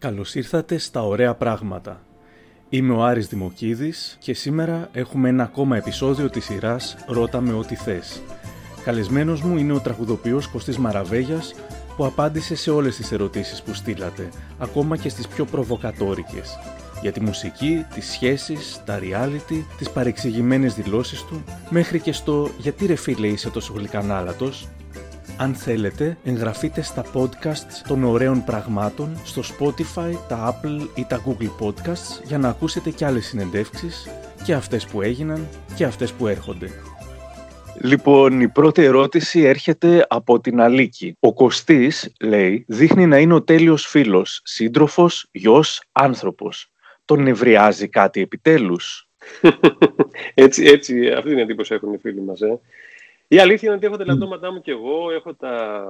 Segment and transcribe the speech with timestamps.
[0.00, 2.00] Καλώς ήρθατε στα Ωραία Πράγματα.
[2.68, 7.74] Είμαι ο Άρης Δημοκίδης και σήμερα έχουμε ένα ακόμα επεισόδιο της σειράς «Ρώτα με ό,τι
[7.74, 8.22] θες».
[8.84, 11.54] Καλεσμένος μου είναι ο τραγουδοποιός Κωστής Μαραβέγιας
[11.96, 14.28] που απάντησε σε όλες τις ερωτήσεις που στείλατε,
[14.58, 16.58] ακόμα και στις πιο προβοκατόρικες.
[17.02, 22.86] Για τη μουσική, τις σχέσεις, τα reality, τις παρεξηγημένες δηλώσεις του, μέχρι και στο «Γιατί
[22.86, 24.68] ρε φίλε είσαι τόσο γλυκανάλατος»
[25.40, 31.64] Αν θέλετε, εγγραφείτε στα podcasts των ωραίων πραγμάτων στο Spotify, τα Apple ή τα Google
[31.66, 34.08] Podcasts για να ακούσετε και άλλες συνεντεύξεις
[34.44, 36.70] και αυτές που έγιναν και αυτές που έρχονται.
[37.80, 41.16] Λοιπόν, η πρώτη ερώτηση έρχεται από την Αλίκη.
[41.20, 46.70] Ο Κωστής, λέει, δείχνει να είναι ο τέλειος φίλος, σύντροφος, γιος, άνθρωπος.
[47.04, 49.08] Τον νευριάζει κάτι επιτέλους;
[50.34, 52.40] έτσι, έτσι, αυτή είναι η εντύπωση έχουν οι φίλοι μας.
[52.40, 52.60] Ε.
[53.32, 55.84] Η αλήθεια είναι ότι έχω τα λεπτόματά μου και εγώ, έχω τα,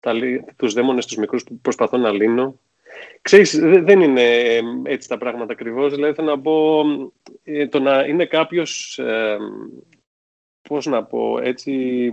[0.00, 0.12] τα,
[0.56, 2.58] τους δαίμονες τους μικρούς που προσπαθώ να λύνω.
[3.20, 5.94] Ξέρεις, δεν είναι έτσι τα πράγματα ακριβώς.
[5.94, 6.84] Δηλαδή, θέλω να πω,
[7.42, 9.38] ε, το να είναι κάποιος, ε,
[10.62, 12.10] πώς να πω, έτσι,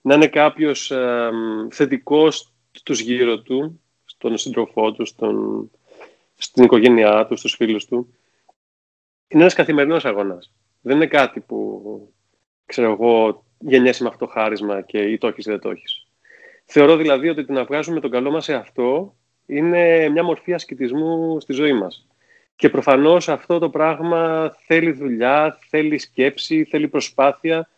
[0.00, 1.30] να είναι κάποιος ε,
[1.70, 5.70] θετικός στους γύρω του, στον σύντροφό του, στον,
[6.34, 8.14] στην οικογένειά του, στους φίλους του,
[9.28, 10.52] είναι ένας καθημερινός αγώνας.
[10.80, 12.12] Δεν είναι κάτι που,
[12.66, 16.06] ξέρω εγώ, γεννιέσαι με αυτό το χάρισμα και ή το έχεις ή δεν το έχεις.
[16.64, 19.14] Θεωρώ δηλαδή ότι το να βγάζουμε τον καλό μας σε αυτό
[19.46, 22.06] είναι μια μορφή ασκητισμού στη ζωή μας.
[22.56, 27.68] Και προφανώς αυτό το πράγμα θέλει δουλειά, θέλει σκέψη, θέλει προσπάθεια.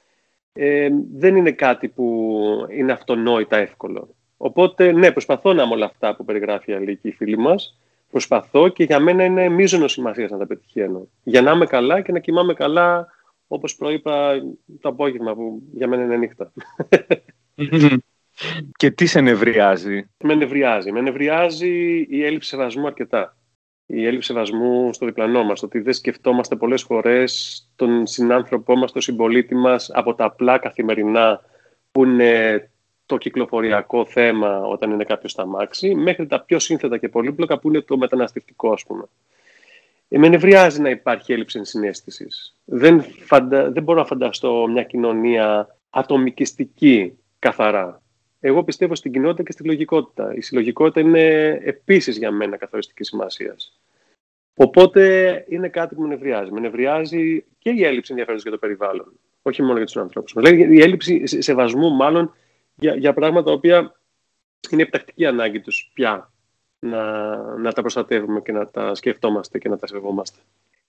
[0.53, 2.37] Ε, δεν είναι κάτι που
[2.71, 4.15] είναι αυτονόητα εύκολο.
[4.37, 7.79] Οπότε, ναι, προσπαθώ να είμαι όλα αυτά που περιγράφει η Αλίκη, η φίλη μας.
[8.11, 11.09] Προσπαθώ και για μένα είναι μείζονο σημασίας να τα πετυχαίνω.
[11.23, 13.09] Για να είμαι καλά και να κοιμάμαι καλά
[13.53, 14.43] όπως προείπα
[14.81, 16.53] το απόγευμα που για μένα είναι νύχτα.
[18.79, 20.93] Και τι σε νευριάζει; Με νευριάζει.
[20.93, 23.37] Με νευριάζει η έλλειψη σεβασμού αρκετά.
[23.87, 29.03] Η έλλειψη σεβασμού στο διπλανό μας, ότι δεν σκεφτόμαστε πολλές φορές τον συνάνθρωπό μας, τον
[29.03, 31.41] συμπολίτη μας, από τα απλά καθημερινά
[31.93, 32.71] που είναι
[33.07, 37.69] το κυκλοφοριακό θέμα όταν είναι κάποιος στα μάξι, μέχρι τα πιο σύνθετα και πολύπλοκα που
[37.69, 39.05] είναι το μεταναστευτικό, ας πούμε.
[40.15, 42.57] Ε, με νευριάζει να υπάρχει έλλειψη ενσυναίσθησης.
[42.65, 43.05] Δεν,
[43.49, 48.03] δεν μπορώ να φανταστώ μια κοινωνία ατομικιστική καθαρά.
[48.41, 50.35] Εγώ πιστεύω στην κοινότητα και στη λογικότητα.
[50.35, 53.81] Η συλλογικότητα είναι επίσης για μένα καθοριστικής σημασίας.
[54.55, 56.51] Οπότε είναι κάτι που με νευριάζει.
[56.51, 59.13] Με νευριάζει και η έλλειψη ενδιαφέροντος για το περιβάλλον.
[59.43, 60.33] Όχι μόνο για τους ανθρώπους.
[60.33, 62.35] Δηλαδή η έλλειψη σεβασμού μάλλον
[62.75, 64.01] για, για πράγματα τα οποία
[64.71, 66.32] είναι επιτακτική ανάγκη τους πια
[66.87, 70.39] να, να τα προστατεύουμε και να τα σκεφτόμαστε και να τα σεβόμαστε.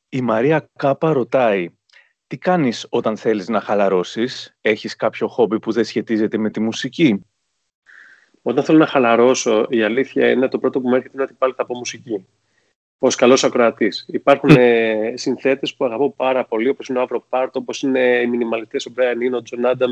[0.09, 1.69] Η Μαρία Κάπα ρωτάει,
[2.27, 7.25] τι κάνεις όταν θέλεις να χαλαρώσεις, έχεις κάποιο χόμπι που δεν σχετίζεται με τη μουσική;
[8.41, 11.53] Όταν θέλω να χαλαρώσω, η αλήθεια είναι το πρώτο που μου έρχεται είναι ότι πάλι
[11.53, 12.27] θα πω μουσική.
[12.99, 14.05] Ως καλός ακροατής.
[14.07, 18.27] Υπάρχουν ε, συνθέτες που αγαπώ πάρα πολύ, όπως είναι ο Άρβο Περτ, όπως είναι οι
[18.27, 19.91] μινιμαλιστές, ο Μπράιαν Ίνο, ο Τζον Άνταμς,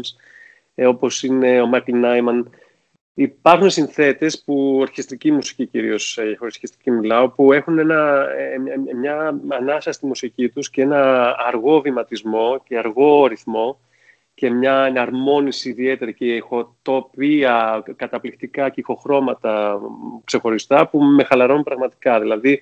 [0.75, 2.49] ε, όπως είναι ο Μάικλ Νάιμαν.
[3.13, 8.57] Υπάρχουν συνθέτες που, ορχιστρική μουσική κυρίως, ε, ορχιστρική μιλάω, που έχουν ένα, ε,
[8.95, 13.79] μια ανάσα στη μουσική τους και ένα αργό βηματισμό και αργό ρυθμό
[14.33, 19.79] και μια εναρμόνιση ιδιαίτερη και ηχοτοπία καταπληκτικά και ηχοχρώματα
[20.23, 22.19] ξεχωριστά που με χαλαρώνουν πραγματικά.
[22.19, 22.61] Δηλαδή,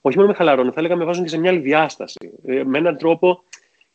[0.00, 2.32] όχι μόνο με χαλαρώνουν, θα έλεγα με βάζουν και σε μια άλλη διάσταση.
[2.46, 3.42] Ε, με έναν τρόπο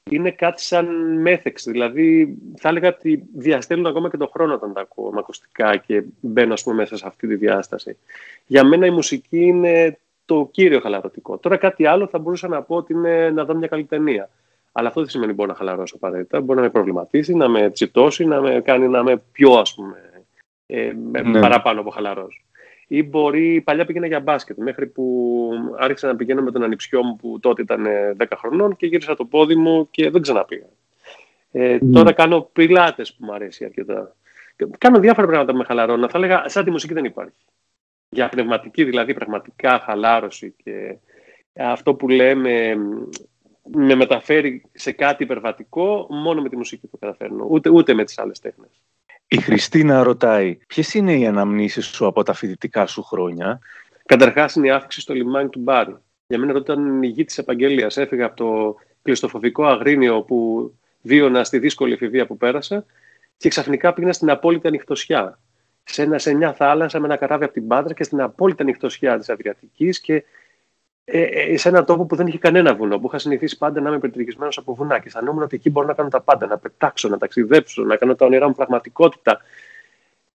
[0.10, 0.86] είναι κάτι σαν
[1.22, 1.64] μέθεξ.
[1.64, 6.04] Δηλαδή, θα έλεγα ότι διαστέλνουν ακόμα και τον χρόνο όταν τα ακούω με ακουστικά και
[6.20, 7.98] μπαίνω ας πούμε, μέσα σε αυτή τη διάσταση.
[8.46, 11.38] Για μένα η μουσική είναι το κύριο χαλαρωτικό.
[11.38, 14.30] Τώρα κάτι άλλο θα μπορούσα να πω ότι είναι να δω μια καλή ταινία.
[14.72, 16.42] Αλλά αυτό δεν σημαίνει μπορώ να χαλαρώσω απαραίτητα.
[16.42, 20.26] Μπορεί να με προβληματίσει, να με τσιτώσει, να με κάνει να είμαι πιο ας πούμε,
[20.66, 21.40] ε, ναι.
[21.40, 22.46] παραπάνω από χαλαρός
[22.94, 27.16] ή μπορεί, παλιά πήγαινα για μπάσκετ, μέχρι που άρχισα να πηγαίνω με τον ανιψιό μου
[27.16, 27.86] που τότε ήταν
[28.18, 30.66] 10 χρονών και γύρισα το πόδι μου και δεν ξαναπήγα.
[31.52, 31.90] Ε, mm.
[31.94, 34.16] Τώρα κάνω πιλάτες που μου αρέσει αρκετά.
[34.78, 36.10] Κάνω διάφορα πράγματα που με χαλαρώνουν.
[36.10, 37.38] Θα έλεγα, σαν τη μουσική δεν υπάρχει.
[38.10, 40.98] Για πνευματική δηλαδή, πραγματικά χαλάρωση και
[41.56, 42.76] αυτό που λέμε
[43.64, 47.48] με μεταφέρει σε κάτι υπερβατικό, μόνο με τη μουσική το καταφέρνω.
[47.50, 48.82] Ούτε, ούτε με τις άλλες τέχνες.
[49.34, 53.60] Η Χριστίνα ρωτάει, ποιες είναι οι αναμνήσεις σου από τα φοιτητικά σου χρόνια;
[54.06, 55.96] Καταρχάς είναι η άφηξη στο λιμάνι του Μπάρι.
[56.28, 57.98] Για μένα τότε ήταν η γη της επαγγελίας.
[57.98, 62.86] Έφυγα από το κλειστοφοβικό αγρίνιο που βίωνα στη δύσκολη εφηβεία που πέρασα
[63.38, 65.40] και ξαφνικά πήγαινα στην απόλυτη ανοιχτοσιά.
[65.84, 69.18] Σε, ένα, σε μια θάλασσα με ένα καράβι από την Πάτρα και στην απόλυτη ανοιχτοσιά
[69.18, 70.24] της Αδριατικής και
[71.12, 73.90] ε, ε, σε έναν τόπο που δεν είχε κανένα βουνό, που είχα συνηθίσει πάντα να
[73.90, 77.10] είμαι περιτριγισμένο από βουνά και αισθανόμουν ότι εκεί μπορώ να κάνω τα πάντα, να πετάξω,
[77.10, 79.42] να ταξιδέψω, να κάνω τα όνειρά μου πραγματικότητα.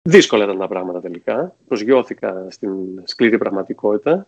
[0.02, 1.54] Δύσκολα ήταν τα πράγματα τελικά.
[1.68, 2.70] Προσγειώθηκα στην
[3.04, 4.26] σκληρή πραγματικότητα.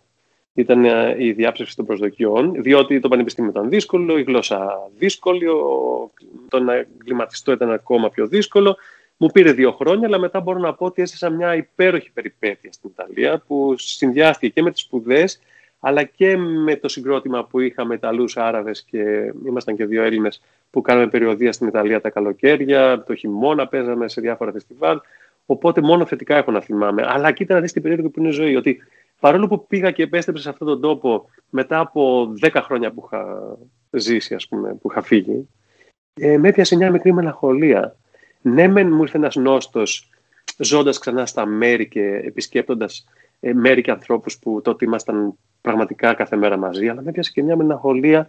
[0.55, 5.47] Ήταν ε, η διάψευση των προσδοκιών, διότι το πανεπιστήμιο ήταν δύσκολο, η γλώσσα δύσκολη,
[6.49, 8.77] το να εγκληματιστώ ήταν ακόμα πιο δύσκολο.
[9.17, 12.91] Μου πήρε δύο χρόνια, αλλά μετά μπορώ να πω ότι έζησα μια υπέροχη περιπέτεια στην
[12.93, 15.41] Ιταλία που συνδυάστηκε και με τις σπουδές,
[15.87, 20.81] αλλά και με το συγκρότημα που είχαμε Ιταλού Άραβε και ήμασταν και δύο Έλληνες που
[20.81, 25.01] κάναμε περιοδία στην Ιταλία τα καλοκαίρια, το χειμώνα παίζαμε σε διάφορα φεστιβάλ.
[25.47, 27.05] Οπότε μόνο θετικά έχω να θυμάμαι.
[27.07, 28.57] Αλλά κοίτα να δεις την περίοδο που είναι ζωή.
[28.57, 28.83] Ότι
[29.21, 33.57] παρόλο που πήγα και επέστρεψα σε αυτόν τον τόπο μετά από 10 χρόνια που είχα
[33.91, 35.49] ζήσει, ας πούμε, που είχα φύγει,
[36.15, 37.97] ε, με έπιασε μια μικρή μελαγχολία.
[38.41, 40.09] Ναι, μεν μου ήρθε ένας νόστος
[40.59, 43.07] ζώντας ξανά στα μέρη και επισκέπτοντας
[43.41, 47.43] ε, μέρη και ανθρώπους που τότε ήμασταν πραγματικά κάθε μέρα μαζί, αλλά με έπιασε και
[47.43, 48.29] μια μελαγχολία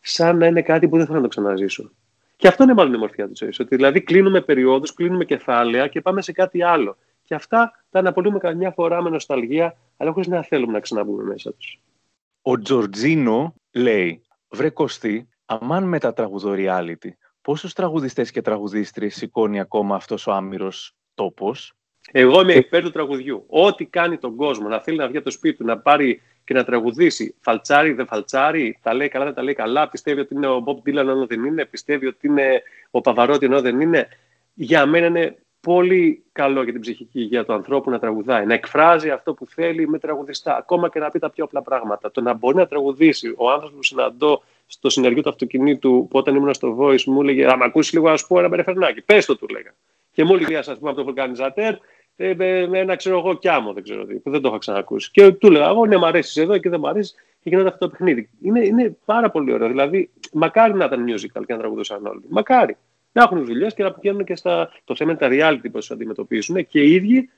[0.00, 1.90] σαν να είναι κάτι που δεν θέλω να το ξαναζήσω.
[2.36, 3.58] Και αυτό είναι μάλλον η μορφιά της ζωής.
[3.58, 6.96] Ότι δηλαδή κλείνουμε περιόδους, κλείνουμε κεφάλαια και πάμε σε κάτι άλλο.
[7.22, 11.52] Και αυτά τα αναπολύουμε καμιά φορά με νοσταλγία, αλλά χωρίς να θέλουμε να ξαναμπούμε μέσα
[11.52, 11.80] τους.
[12.42, 17.08] Ο Τζορτζίνο λέει: Βρε Κωστή, αμάν με τα τραγουδό reality,
[17.40, 21.74] πόσους τραγουδιστές και τραγουδίστριες σηκώνει ακόμα αυτός ο άμυρος τόπος;
[22.12, 23.44] Εγώ είμαι υπέρ του τραγουδιού.
[23.48, 26.54] Ό,τι κάνει τον κόσμο να θέλει να βγει από το σπίτι του, να πάρει και
[26.54, 27.34] να τραγουδήσει.
[27.40, 29.88] Φαλτσάρι, δεν φαλτσάρι, τα λέει καλά, δεν τα λέει καλά.
[29.88, 31.64] Πιστεύει ότι είναι ο Μπομπ Ντίλαν ενώ δεν είναι.
[31.64, 34.08] Πιστεύει ότι είναι ο Παβαρότη ενώ δεν είναι.
[34.54, 38.46] Για μένα είναι πολύ καλό για την ψυχική υγεία του ανθρώπου να τραγουδάει.
[38.46, 40.56] Να εκφράζει αυτό που θέλει με τραγουδιστά.
[40.56, 42.10] Ακόμα και να πει τα πιο απλά πράγματα.
[42.10, 43.34] Το να μπορεί να τραγουδήσει.
[43.36, 47.46] Ο άνθρωπος που συναντώ στο συνεργείο του αυτοκινήτου που όταν ήμουν στο Voice μου έλεγε
[47.46, 49.02] Αν ακούσεις λίγο, ας πω ένα περιφερνάκι.
[49.02, 49.74] Πες το, του λέγα.
[50.12, 51.78] Και μου έλεγε, ας πούμε, από το Βουλκανιζατέρ, ε,
[52.16, 55.10] με, με ένα ξέρω εγώ κιάμο, δεν ξέρω τι, που δεν το είχα ξανακούσει.
[55.10, 57.86] Και του έλεγα, εγώ ναι, μου αρέσεις εδώ και δεν μου αρέσεις, και γινόταν αυτό
[57.86, 58.28] το παιχνίδι.
[58.42, 59.68] Είναι, είναι πάρα πολύ ωραίο.
[59.68, 62.22] Δηλαδή, μακάρι να ήταν musical και να τραγουδούσαν όλοι.
[62.28, 62.76] Μακάρι.
[63.12, 64.72] Να έχουν δουλειές και να πηγαίνουν και στα.
[64.84, 67.30] Το θέμα είναι τα reality πώς του αντιμετωπίσουν και οι ίδιοι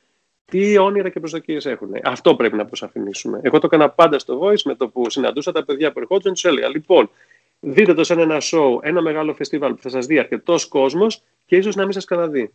[0.45, 1.91] τι όνειρα και προσδοκίες έχουν.
[2.03, 3.41] Αυτό πρέπει να προσαφηνίσουμε.
[3.43, 6.45] Εγώ το έκανα πάντα στο Voice με το που συναντούσα τα παιδιά που ερχόντουσαν, τους
[6.45, 7.11] έλεγα: Λοιπόν,
[7.61, 11.57] δείτε το σαν ένα show, ένα μεγάλο φεστιβάλ που θα σας δει αρκετός κόσμος και
[11.57, 12.53] ίσως να μην σας ξαναδεί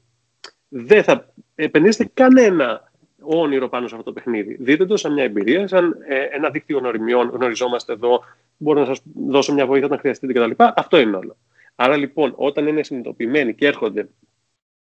[0.74, 2.92] δεν θα επενδύσετε κανένα
[3.22, 4.58] όνειρο πάνω σε αυτό το παιχνίδι.
[4.60, 7.30] Δείτε το σαν μια εμπειρία, σαν ε, ένα δίκτυο γνωριμιών.
[7.30, 8.24] Γνωριζόμαστε εδώ,
[8.58, 10.64] μπορώ να σας δώσω μια βοήθεια όταν χρειαστείτε κτλ.
[10.76, 11.38] Αυτό είναι όλο.
[11.76, 14.10] Άρα λοιπόν, όταν είναι συνειδητοποιημένοι και έρχονται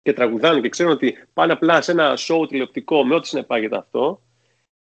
[0.02, 4.22] και τραγουδάνε και ξέρουν ότι πάνε απλά σε ένα show τηλεοπτικό με ό,τι συνεπάγεται αυτό,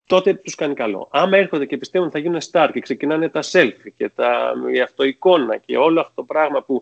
[0.06, 1.10] τότε τους κάνει καλό.
[1.12, 4.81] Άμα έρχονται και πιστεύουν ότι θα γίνουν star και ξεκινάνε τα selfie και τα, η
[4.81, 6.81] αυτοεικόνα και όλο αυτό το πράγμα που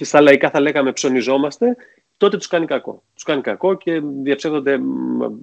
[0.00, 1.76] στα λαϊκά θα λέγαμε ψωνιζόμαστε,
[2.22, 3.02] τότε τους κάνει κακό.
[3.14, 4.80] Τους κάνει κακό και διαψεύδονται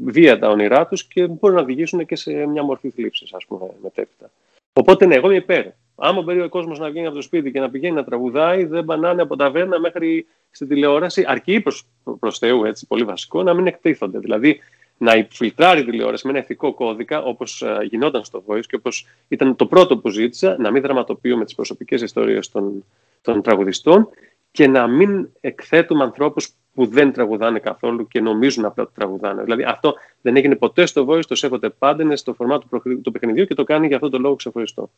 [0.05, 3.71] βία τα όνειρά τους και μπορούν να οδηγήσουν και σε μια μορφή θλίψης, ας πούμε,
[3.83, 4.29] μετέπειτα.
[4.73, 5.65] Οπότε ναι, εγώ είμαι υπέρ.
[5.95, 8.85] Άμα μπορεί ο κόσμος να βγαίνει από το σπίτι και να πηγαίνει να τραγουδάει, δεν
[8.85, 11.85] πανάνε από τα βέρνα μέχρι στην τηλεόραση, αρκεί προς
[12.19, 14.19] προς Θεού, έτσι, πολύ βασικό, να μην εκτίθονται.
[14.19, 14.59] Δηλαδή,
[14.97, 19.55] να φιλτράρει τηλεόραση με ένα ηθικό κώδικα, όπως ε, γινόταν στο Voice και όπως ήταν
[19.55, 22.85] το πρώτο που ζήτησα, να μην δραματοποιούμε τις προσωπικές ιστορίες των,
[23.21, 24.09] των τραγουδιστών
[24.51, 29.43] και να μην εκθέτουμε ανθρώπους που δεν τραγουδάνε καθόλου και νομίζουν απλά ότι τραγουδάνε.
[29.43, 32.61] Δηλαδή αυτό δεν έγινε ποτέ στο Voice, το σέβονται πάντα, είναι στο φορμάτ
[33.01, 34.91] του παιχνιδιού και το κάνει για αυτόν τον λόγο ξεχωριστό.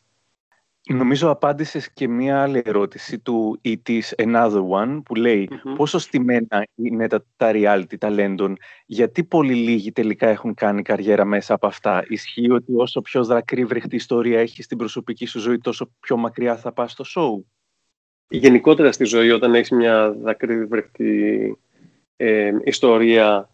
[0.88, 6.66] Νομίζω απάντησε και μία άλλη ερώτηση του It is Another One που λέει πόσο στημένα
[6.74, 12.04] είναι τα, τα reality ταλέντων, γιατί πολύ λίγοι τελικά έχουν κάνει καριέρα μέσα από αυτά.
[12.08, 16.72] Ισχύει ότι όσο πιο δακρύβρεχτη ιστορία έχει στην προσωπική σου ζωή, τόσο πιο μακριά θα
[16.72, 17.44] πας στο show.
[18.28, 21.58] Γενικότερα στη ζωή, όταν έχεις μια δακρύβρεχτη
[22.16, 23.50] ε, ιστορία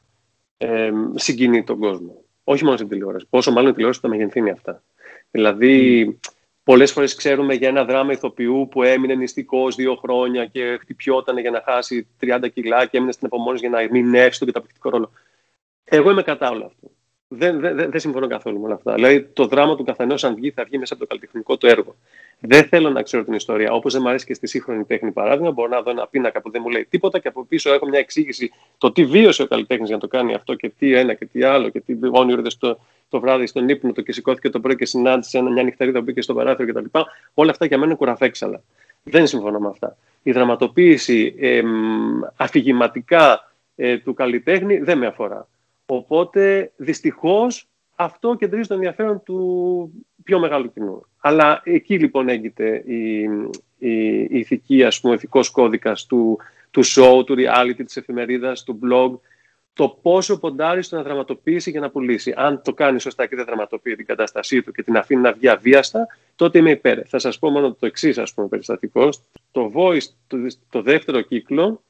[0.56, 2.24] ε, συγκινεί τον κόσμο.
[2.44, 3.26] Όχι μόνο στην τηλεόραση.
[3.30, 4.82] Πόσο μάλλον η τηλεόραση θα μεγενθύνει αυτά.
[5.30, 6.30] Δηλαδή, mm.
[6.62, 11.50] πολλές φορές ξέρουμε για ένα δράμα ηθοποιού που έμεινε νηστικός δύο χρόνια και χτυπιόταν για
[11.50, 15.10] να χάσει 30 κιλά και έμεινε στην απομόνωση για να μην έρθει τον καταπληκτικό ρόλο.
[15.84, 16.90] Εγώ είμαι κατά όλο αυτό.
[17.30, 18.94] Δεν, δεν, δεν συμφωνώ καθόλου με όλα αυτά.
[18.94, 21.96] Δηλαδή, το δράμα του καθενός, αν βγει, θα βγει μέσα από το καλλιτεχνικό του έργο.
[22.40, 23.72] Δεν θέλω να ξέρω την ιστορία.
[23.72, 26.50] Όπως δεν μου αρέσει και στη σύγχρονη τέχνη, παράδειγμα, μπορώ να δω ένα πίνακα που
[26.50, 29.86] δεν μου λέει τίποτα και από πίσω έχω μια εξήγηση το τι βίωσε ο καλλιτέχνης
[29.86, 32.50] για να το κάνει αυτό και τι ένα και τι άλλο και τι όνειρο είδε
[32.58, 36.04] το, το βράδυ στον ύπνο του και σηκώθηκε το πρωί και συνάντησε μια νυχτερίδα που
[36.04, 36.98] μπήκε στο παράθυρο κτλ.
[37.34, 38.62] Όλα αυτά για μένα είναι κουραφέξαλα.
[39.02, 39.96] Δεν συμφωνώ με αυτά.
[40.22, 41.62] Η δραματοποίηση ε,
[42.36, 45.48] αφηγηματικά ε, του καλλιτέχνη δεν με αφορά.
[45.90, 49.90] Οπότε δυστυχώς αυτό κεντρίζει το ενδιαφέρον του
[50.24, 51.06] πιο μεγάλου κοινού.
[51.18, 53.20] Αλλά εκεί λοιπόν έγκυται η,
[53.78, 56.38] η, η ηθική, ας πούμε, ηθικός κώδικας του,
[56.70, 59.18] του show, του reality, της εφημερίδας, του blog,
[59.72, 62.34] το πόσο ποντάρεις στο να δραματοποιήσει και να πουλήσει.
[62.36, 65.48] Αν το κάνεις σωστά και δεν δραματοποιεί την κατάστασή του και την αφήνει να βγει
[65.48, 67.08] αβίαστα, τότε είμαι υπέρ.
[67.08, 69.22] Θα σας πω μόνο το εξής, ας πούμε, περιστατικός.
[69.50, 70.36] Το Voice, το,
[70.70, 71.82] το δεύτερο κύκλο,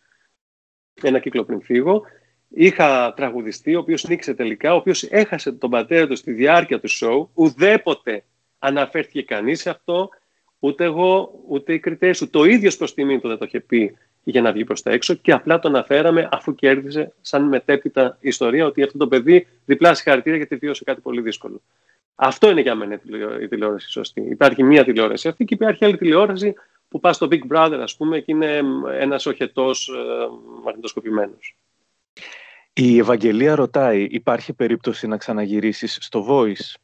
[1.02, 2.02] ένα κύκλο πριν φύγω,
[2.48, 6.88] είχα τραγουδιστή, ο οποίος νίκησε τελικά, ο οποίος έχασε τον πατέρα του στη διάρκεια του
[6.88, 8.24] σοου, ουδέποτε
[8.58, 10.08] αναφέρθηκε κανείς σε αυτό,
[10.58, 12.30] ούτε εγώ, ούτε οι κριτές του.
[12.30, 15.14] Το ίδιο προς τιμή του δεν το είχε πει για να βγει προς τα έξω
[15.14, 20.38] και απλά το αναφέραμε αφού κέρδισε σαν μετέπειτα ιστορία ότι αυτό το παιδί διπλά συγχαρητήρια
[20.38, 21.60] γιατί βίωσε κάτι πολύ δύσκολο.
[22.14, 23.00] Αυτό είναι για μένα
[23.42, 24.20] η τηλεόραση σωστή.
[24.20, 26.54] Υπάρχει μία τηλεόραση αυτή και υπάρχει άλλη τηλεόραση
[26.88, 28.60] που πας στο Big Brother, ας πούμε, και είναι
[28.98, 30.28] ένας οχετός ε,
[30.64, 31.56] μαγνητοσκοπημένος.
[32.80, 36.74] Η Ευαγγελία ρωτάει, υπάρχει περίπτωση να ξαναγυρίσεις στο Voice?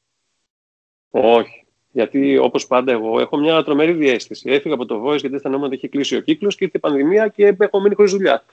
[1.11, 1.65] Όχι.
[1.91, 4.51] Γιατί όπως πάντα, εγώ έχω μια τρομερή διέστηση.
[4.51, 7.29] Έφυγα από το Voice γιατί αισθανόμουν ότι είχε κλείσει ο κύκλος και ήρθε η πανδημία
[7.29, 8.45] και έχω μείνει χωρίς δουλειά.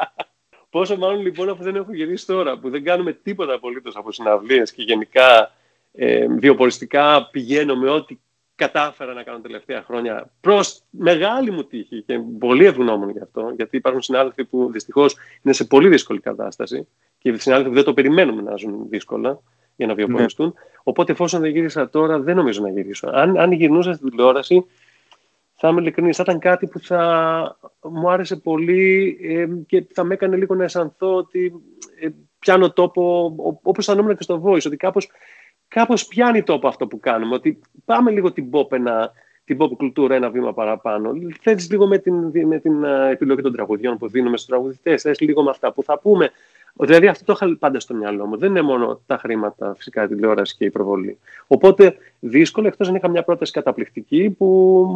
[0.70, 4.72] Πόσο μάλλον λοιπόν αφού δεν έχω γυρίσει τώρα, που δεν κάνουμε τίποτα απολύτως από συναυλίες
[4.72, 5.52] και γενικά
[5.92, 8.18] ε, βιοποριστικά πηγαίνω με ό,τι
[8.58, 13.76] κατάφερα να κάνω τελευταία χρόνια προς μεγάλη μου τύχη και πολύ ευγνώμων γι' αυτό, γιατί
[13.76, 16.86] υπάρχουν συνάδελφοι που δυστυχώς είναι σε πολύ δύσκολη κατάσταση
[17.18, 19.40] και οι συνάδελφοι που δεν το περιμένουμε να ζουν δύσκολα
[19.76, 20.46] για να βιοποριστούν.
[20.46, 20.52] Ναι.
[20.82, 23.08] Οπότε, εφόσον δεν γύρισα τώρα, δεν νομίζω να γυρίσω.
[23.12, 24.64] Αν, αν γυρνούσα στην τηλεόραση,
[25.54, 30.14] θα είμαι ειλικρινής, θα ήταν κάτι που θα μου άρεσε πολύ ε, και θα με
[30.14, 31.52] έκανε λίγο να αισθανθώ ότι
[32.00, 35.10] ε, πιάνω τόπο, όπως αισθανόμουν και στο Voice, ότι κάπως
[35.68, 39.12] κάπως πιάνει τόπο αυτό που κάνουμε, ότι πάμε λίγο την pop, ένα,
[39.44, 41.12] την pop κουλτούρα ένα βήμα παραπάνω.
[41.40, 45.42] Θέλεις λίγο με την, με την επιλογή των τραγουδιών που δίνουμε στους τραγουδιστές, θες λίγο
[45.42, 46.30] με αυτά που θα πούμε.
[46.80, 48.36] Δηλαδή αυτό το είχα πάντα στο μυαλό μου.
[48.36, 51.18] Δεν είναι μόνο τα χρήματα, φυσικά, η τηλεόραση και η προβολή.
[51.46, 54.46] Οπότε δύσκολο, εκτός αν είχα μια πρόταση καταπληκτική που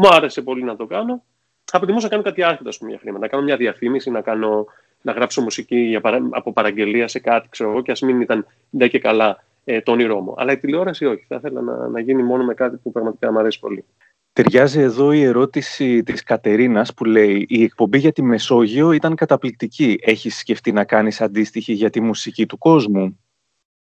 [0.00, 1.22] μου άρεσε πολύ να το κάνω.
[1.64, 3.24] Θα προτιμούσα να κάνω κάτι άσχετο, ας πούμε, για χρήματα.
[3.24, 4.66] Να κάνω μια διαφήμιση, να, κάνω,
[5.02, 5.98] να γράψω μουσική
[6.30, 9.92] από παραγγελία σε κάτι, ξέρω εγώ, και ας μην ήταν ντε και καλά ε, το
[9.92, 10.34] όνειρό μου.
[10.36, 11.24] Αλλά η τηλεόραση όχι.
[11.28, 13.84] Θα ήθελα να, να γίνει μόνο με κάτι που πραγματικά μου αρέσει πολύ.
[14.32, 19.98] Ταιριάζει εδώ η ερώτηση της Κατερίνας που λέει «Η εκπομπή για τη Μεσόγειο ήταν καταπληκτική.
[20.02, 23.18] Έχεις σκεφτεί να κάνεις αντίστοιχη για τη μουσική του κόσμου»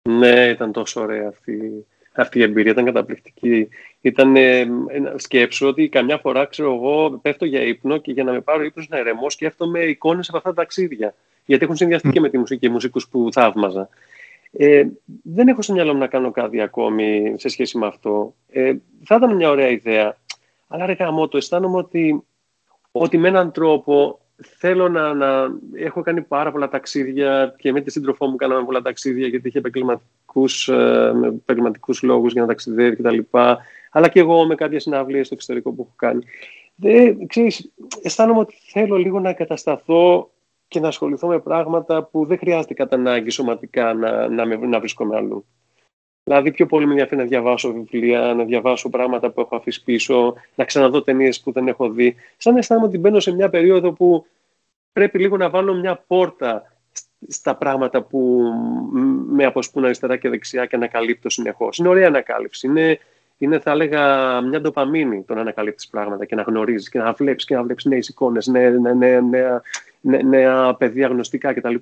[0.08, 2.72] Ναι, ήταν τόσο ωραία αυτή, αυτή η εμπειρία.
[2.72, 3.68] Ήταν καταπληκτική.
[4.00, 4.66] Ήταν ε,
[5.16, 8.88] σκέψου ότι καμιά φορά, ξέρω εγώ, πέφτω για ύπνο και για να με πάρω ύπνος
[8.88, 11.14] να ερεμώ σκέφτομαι εικόνες από αυτά τα ταξίδια.
[11.44, 13.88] Γιατί έχουν συνδυαστεί και με τη μουσική και μουσικούς που θαύμαζα.
[14.58, 14.86] Ε,
[15.22, 18.34] δεν έχω στο μυαλό μου να κάνω κάτι ακόμη σε σχέση με αυτό.
[18.48, 20.16] Ε, θα ήταν μια ωραία ιδέα.
[20.68, 22.22] Αλλά ρε γάμο, το αισθάνομαι ότι,
[22.92, 24.20] ότι με έναν τρόπο
[24.58, 25.48] θέλω να, να...
[25.74, 29.58] Έχω κάνει πάρα πολλά ταξίδια και με τη σύντροφό μου κάναμε πολλά ταξίδια γιατί είχε
[29.58, 33.18] επαγγελματικούς, ε, επαγγελματικούς λόγους για να ταξιδεύει κτλ.
[33.90, 36.24] Αλλά και εγώ με κάποιες συναυλίες στο εξωτερικό που έχω κάνει.
[36.74, 37.72] Δεν, ξέρεις,
[38.02, 40.30] αισθάνομαι ότι θέλω λίγο να κατασταθώ
[40.68, 45.16] και να ασχοληθώ με πράγματα που δεν χρειάζεται κατά ανάγκη σωματικά να, να, να βρίσκομαι
[45.16, 45.46] αλλού.
[46.24, 50.34] Δηλαδή, πιο πολύ με ενδιαφέρει να διαβάσω βιβλία, να διαβάσω πράγματα που έχω αφήσει πίσω,
[50.54, 52.14] να ξαναδώ ταινίες που δεν έχω δει.
[52.36, 54.26] Σαν να αισθάνομαι ότι μπαίνω σε μια περίοδο που
[54.92, 56.72] πρέπει λίγο να βάλω μια πόρτα
[57.28, 58.42] στα πράγματα που
[59.28, 61.78] με αποσπούν αριστερά και δεξιά και ανακαλύπτω συνεχώς.
[61.78, 62.66] Είναι ωραία ανακάλυψη.
[62.66, 62.98] Είναι,
[63.38, 67.44] είναι, θα έλεγα, μια ντοπαμίνη το να ανακαλύπτεις πράγματα και να γνωρίζεις και να βλέπεις
[67.44, 69.62] και να βλέπεις νέες εικόνες, νέα, νέα, νέα,
[70.00, 71.74] νέα παιδεία γνωστικά κτλ.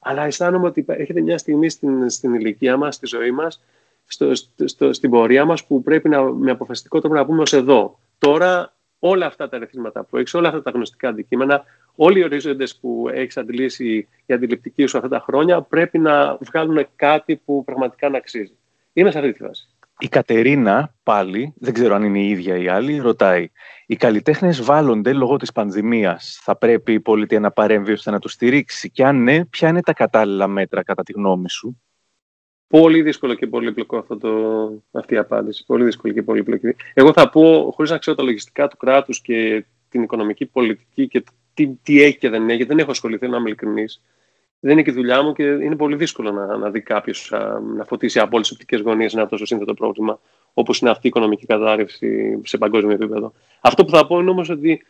[0.00, 3.62] Αλλά αισθάνομαι ότι έρχεται μια στιγμή στην, στην ηλικία μας, στη ζωή μας,
[4.06, 4.32] στο,
[4.64, 7.98] στο, στην πορεία μας, που πρέπει να, με αποφασιστικό τρόπο να πούμε ως εδώ.
[8.18, 12.76] Τώρα όλα αυτά τα ρεθίσματα που έχεις, όλα αυτά τα γνωστικά αντικείμενα, όλοι οι ορίζοντες
[12.76, 18.08] που έχεις αντιλήσει η αντιληπτική σου αυτά τα χρόνια, πρέπει να βγάλουν κάτι που πραγματικά
[18.08, 18.56] να αξίζει.
[18.92, 19.71] Είμαι σε αυτή τη φάση.
[19.98, 23.50] Η Κατερίνα, πάλι, δεν ξέρω αν είναι η ίδια ή άλλη, ρωτάει
[23.86, 26.40] «Οι καλλιτέχνες βάλλονται λόγω της πανδημίας.
[26.42, 29.80] Θα πρέπει η πολιτεία να παρέμβει ώστε να τους στηρίξει και αν ναι, ποια είναι
[29.80, 31.82] τα κατάλληλα μέτρα κατά τη γνώμη σου»
[32.66, 34.30] Πολύ δύσκολο και πολύπλοκο αυτό το,
[34.90, 35.64] αυτή η απάντηση.
[35.66, 36.76] Πολύ δύσκολη και πολύπλοκη.
[36.94, 41.24] Εγώ θα πω, χωρίς να ξέρω τα λογιστικά του κράτους και την οικονομική πολιτική και
[41.54, 44.02] τι, τι έχει και δεν έχει, δεν έχω ασχοληθεί, να είμαι ειλικρινής
[44.64, 47.32] δεν είναι και η δουλειά μου και είναι πολύ δύσκολο να, να δει κάποιος
[47.76, 50.20] να φωτίσει από όλες τις οπτικές γωνίες ένα τόσο σύνθετο πρόβλημα
[50.54, 53.32] όπως είναι αυτή η οικονομική κατάρρευση σε παγκόσμιο επίπεδο.
[53.60, 54.82] Αυτό που θα πω είναι όμως ότι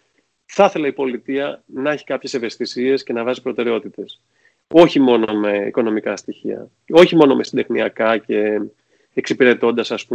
[0.45, 4.21] θα ήθελα η πολιτεία να έχει κάποιες ευαισθησίες και να βάζει προτεραιότητες.
[4.69, 8.61] Όχι μόνο με οικονομικά στοιχεία, όχι μόνο με συντεχνιακά και
[9.15, 10.07] εξυπηρετώντας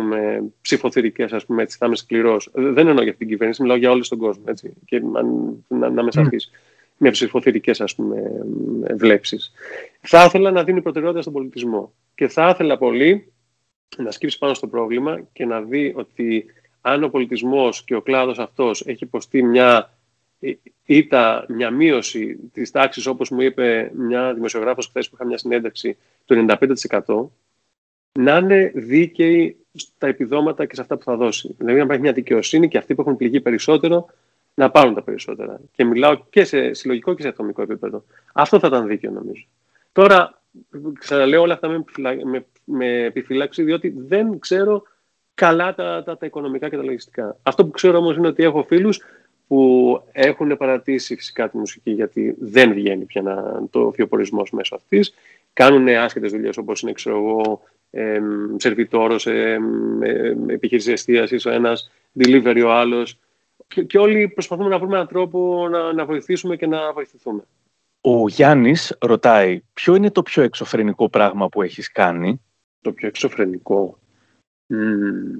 [0.61, 2.49] ψηφοθυρικές, ας πούμε, έτσι, θα είμαι σκληρός.
[2.53, 4.43] Δεν εννοώ για αυτήν την κυβέρνηση, μιλάω για όλο τον κόσμο.
[4.47, 5.21] Έτσι, και να,
[5.67, 6.03] να, να
[6.97, 7.71] με σαφής με ψηφοθυρικέ
[8.95, 9.51] βλέψεις.
[10.01, 11.93] Θα ήθελα να δίνει προτεραιότητα στον πολιτισμό.
[12.15, 13.31] Και θα ήθελα πολύ
[13.97, 16.45] να σκύψει πάνω στο πρόβλημα και να δει ότι
[16.81, 19.97] αν ο πολιτισμός και ο κλάδος αυτός έχει υποστεί μια
[20.85, 25.97] ήττα, μια μείωση της τάξης, όπως μου είπε μια δημοσιογράφος χθες που είχα μια συνέντευξη,
[26.25, 27.31] του 95%,
[28.19, 31.55] να είναι δίκαιοι στα επιδόματα και σε αυτά που θα δώσει.
[31.57, 34.05] Δηλαδή, να υπάρχει μια δικαιοσύνη και αυτοί που έχουν πληγεί περισσότερο
[34.59, 35.59] να πάρουν τα περισσότερα.
[35.71, 38.03] Και μιλάω και σε συλλογικό και σε ατομικό επίπεδο.
[38.33, 39.45] Αυτό θα ήταν δίκαιο νομίζω.
[39.91, 40.41] Τώρα,
[40.99, 41.83] ξαναλέω όλα αυτά με,
[42.23, 44.83] με, με επιφυλάξη, διότι δεν ξέρω
[45.33, 47.37] καλά τα, τα, τα οικονομικά και τα λογιστικά.
[47.43, 49.01] Αυτό που ξέρω όμως είναι ότι έχω φίλους
[49.47, 55.13] που έχουν παρατήσει φυσικά τη μουσική γιατί δεν βγαίνει πια να, το βιοπορισμό μέσω αυτής.
[55.53, 57.61] Κάνουν άσχετες δουλειές όπως είναι, ξέρω εγώ,
[57.91, 58.19] ε,
[58.57, 59.59] σερβιτόρος, ε,
[60.47, 63.19] επιχείρηση εστίασης ο ένας, delivery ο άλλος.
[63.67, 67.43] Και, και, όλοι προσπαθούμε να βρούμε έναν τρόπο να, να βοηθήσουμε και να βοηθηθούμε.
[68.01, 72.41] Ο Γιάννης ρωτάει, ποιο είναι το πιο εξωφρενικό πράγμα που έχεις κάνει;
[72.81, 73.99] Το πιο εξωφρενικό.
[74.73, 75.39] Mm.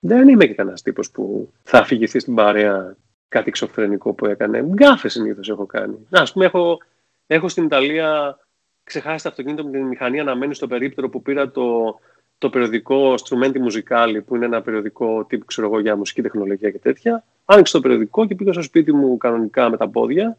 [0.00, 2.96] Δεν είμαι και κανένας τύπος που θα αφηγηθεί στην παρέα
[3.28, 4.62] κάτι εξωφρενικό που έκανε.
[4.62, 6.06] Γκάφες συνήθως έχω κάνει.
[6.08, 6.78] Να, ας πούμε, έχω,
[7.26, 8.38] έχω στην Ιταλία
[8.82, 11.98] ξεχάσει το αυτοκίνητο με την μηχανή να μένει στο περίπτερο που πήρα το,
[12.38, 16.78] το περιοδικό Strumenti Musicali, που είναι ένα περιοδικό τύπου ξέρω εγώ, για μουσική τεχνολογία και
[16.78, 17.24] τέτοια.
[17.44, 20.38] Άνοιξε το περιοδικό και πήγα στο σπίτι μου κανονικά με τα πόδια.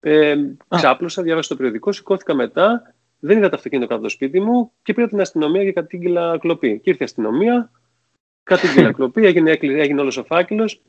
[0.00, 0.36] Ε,
[0.68, 4.72] ξάπλωσα, διάβασα το περιοδικό, σηκώθηκα μετά, δεν είδα το αυτοκίνητο κάτω από το σπίτι μου
[4.82, 6.78] και πήρα την αστυνομία και κατήγγειλα κλοπή.
[6.78, 7.70] Και ήρθε η αστυνομία,
[8.42, 10.80] κατήγγειλα κλοπή, έγινε, έγινε όλος ο φάκελος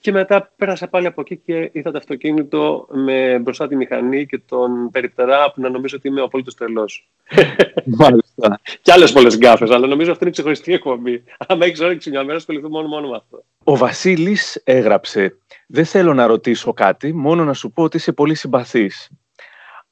[0.00, 4.38] και μετά πέρασα πάλι από εκεί και είδα το αυτοκίνητο με μπροστά τη μηχανή και
[4.38, 7.10] τον περιπτερά που να νομίζω ότι είμαι ο απόλυτος τρελός.
[8.00, 8.60] Μάλιστα.
[8.82, 11.24] και άλλες πολλές γκάφες, αλλά νομίζω αυτή είναι ξεχωριστή εκπομπή.
[11.46, 13.44] Αν έχεις όρεξη μια μέρα, ασχοληθούμε μόνο, μόνο με αυτό.
[13.64, 18.34] Ο Βασίλης έγραψε: Δεν θέλω να ρωτήσω κάτι, μόνο να σου πω ότι είσαι πολύ
[18.34, 19.10] συμπαθής.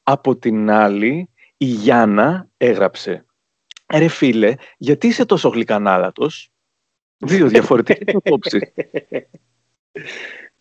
[0.03, 3.25] Από την άλλη, η Γιάννα έγραψε:
[3.95, 6.51] Ρε φίλε, γιατί είσαι τόσο γλυκανάλατος;
[7.19, 8.63] Δύο διαφορετικές απόψεις.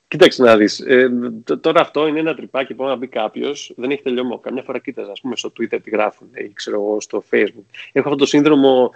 [0.08, 0.80] Κοίταξε να δεις.
[0.80, 1.10] Ε,
[1.62, 4.40] τώρα αυτό είναι ένα τρυπάκι που να μπει κάποιος, δεν έχει τελειωμό.
[4.40, 7.66] Καμιά φορά κοίταζα, ας πούμε, στο Twitter τι γράφουν ή ξέρω εγώ στο Facebook.
[7.92, 8.92] Έχω αυτό το σύνδρομο,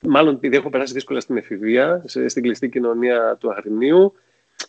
[0.00, 4.14] μάλλον επειδή έχω περάσει δύσκολα στην εφηβεία, στην κλειστή κοινωνία του Αγρινίου,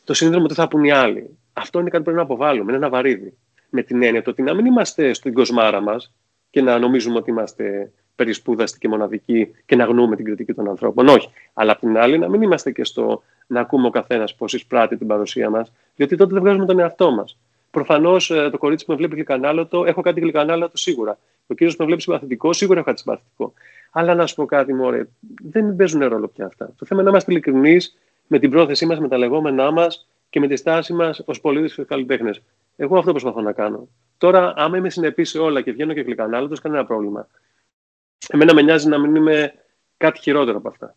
[0.03, 1.38] το σύνδρομο τι θα πούν οι άλλοι.
[1.53, 3.38] Αυτό είναι κάτι που πρέπει να αποβάλουμε, είναι ένα βαρύδι.
[3.70, 6.13] Με την έννοια ότι να μην είμαστε στην κοσμάρα μας
[6.53, 11.07] και να νομίζουμε ότι είμαστε περισπούδαστοι και μοναδικοί και να γνωρούμε την κριτική των ανθρώπων.
[11.07, 11.29] Όχι.
[11.53, 14.98] Αλλά απ' την άλλη, να μην είμαστε και στο να ακούμε ο καθένας πώ εισπράττει
[14.98, 17.37] την παρουσία μας, διότι τότε δεν βγάζουμε τον εαυτό μας.
[17.72, 21.18] Προφανώς ε, το κορίτσι που με βλέπει γλυκανάλωτο, έχω κάτι γλυκανάλωτο σίγουρα.
[21.48, 23.53] Ο κύριος που με βλέπει συμπαθητικό, σίγουρα έχω κάτι συμπαθητικό.
[23.92, 25.07] Αλλά να σου πω κάτι, Μωρέ,
[25.44, 26.66] δεν παίζουν ρόλο πια αυτά.
[26.66, 30.39] Το θέμα είναι να είμαστε ειλικρινείς με την πρόθεσή μας, με τα λεγόμενά μας και
[30.39, 32.41] με τη στάση μας ως πολίτες και καλλιτέχνες.
[32.75, 33.87] Εγώ αυτό προσπαθώ να κάνω.
[34.17, 37.27] Τώρα, άμα είμαι συνεπής σε όλα και βγαίνω και γλυκανάλωτο, κανένα πρόβλημα.
[38.27, 39.53] Εμένα με νοιάζει να μην είμαι
[39.98, 40.96] κάτι χειρότερο από αυτά.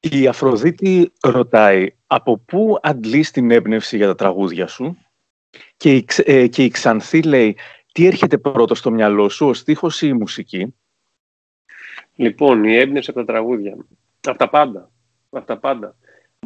[0.00, 4.98] Η Αφροδίτη ρωτάει από πού αντλείς την έμπνευση για τα τραγούδια σου;
[5.76, 7.56] Και η, ε, και η Ξανθή λέει
[7.92, 10.74] τι έρχεται πρώτο στο μυαλό σου, ο στίχος ή η μουσική;
[12.14, 13.76] Λοιπόν, η έμπνευση από τα τραγούδια.
[14.20, 14.90] Από τα πάντα.
[15.30, 15.96] Από τα πάντα.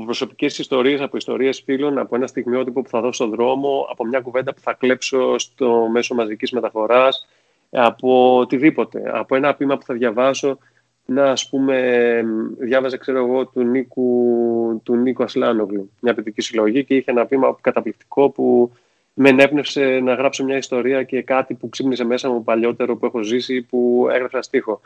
[0.01, 4.07] Από προσωπικές ιστορίες, από ιστορίες φίλων, από ένα στιγμιότυπο που θα δώσω στον δρόμο, από
[4.07, 7.29] μια κουβέντα που θα κλέψω στο μέσο μαζικής μεταφοράς,
[7.71, 9.03] από οτιδήποτε.
[9.15, 10.59] Από ένα πείμα που θα διαβάσω
[11.05, 12.23] να ας πούμε
[12.59, 17.57] διάβαζε ξέρω εγώ του Νίκου, του Νίκου Ασλάνογλου μια παιδική συλλογή και είχε ένα πείμα
[17.61, 18.73] καταπληκτικό που
[19.15, 23.23] με ενέπνευσε να γράψω μια ιστορία και κάτι που ξύπνησε μέσα μου παλιότερο που έχω
[23.23, 24.81] ζήσει που έγραψα στίχο.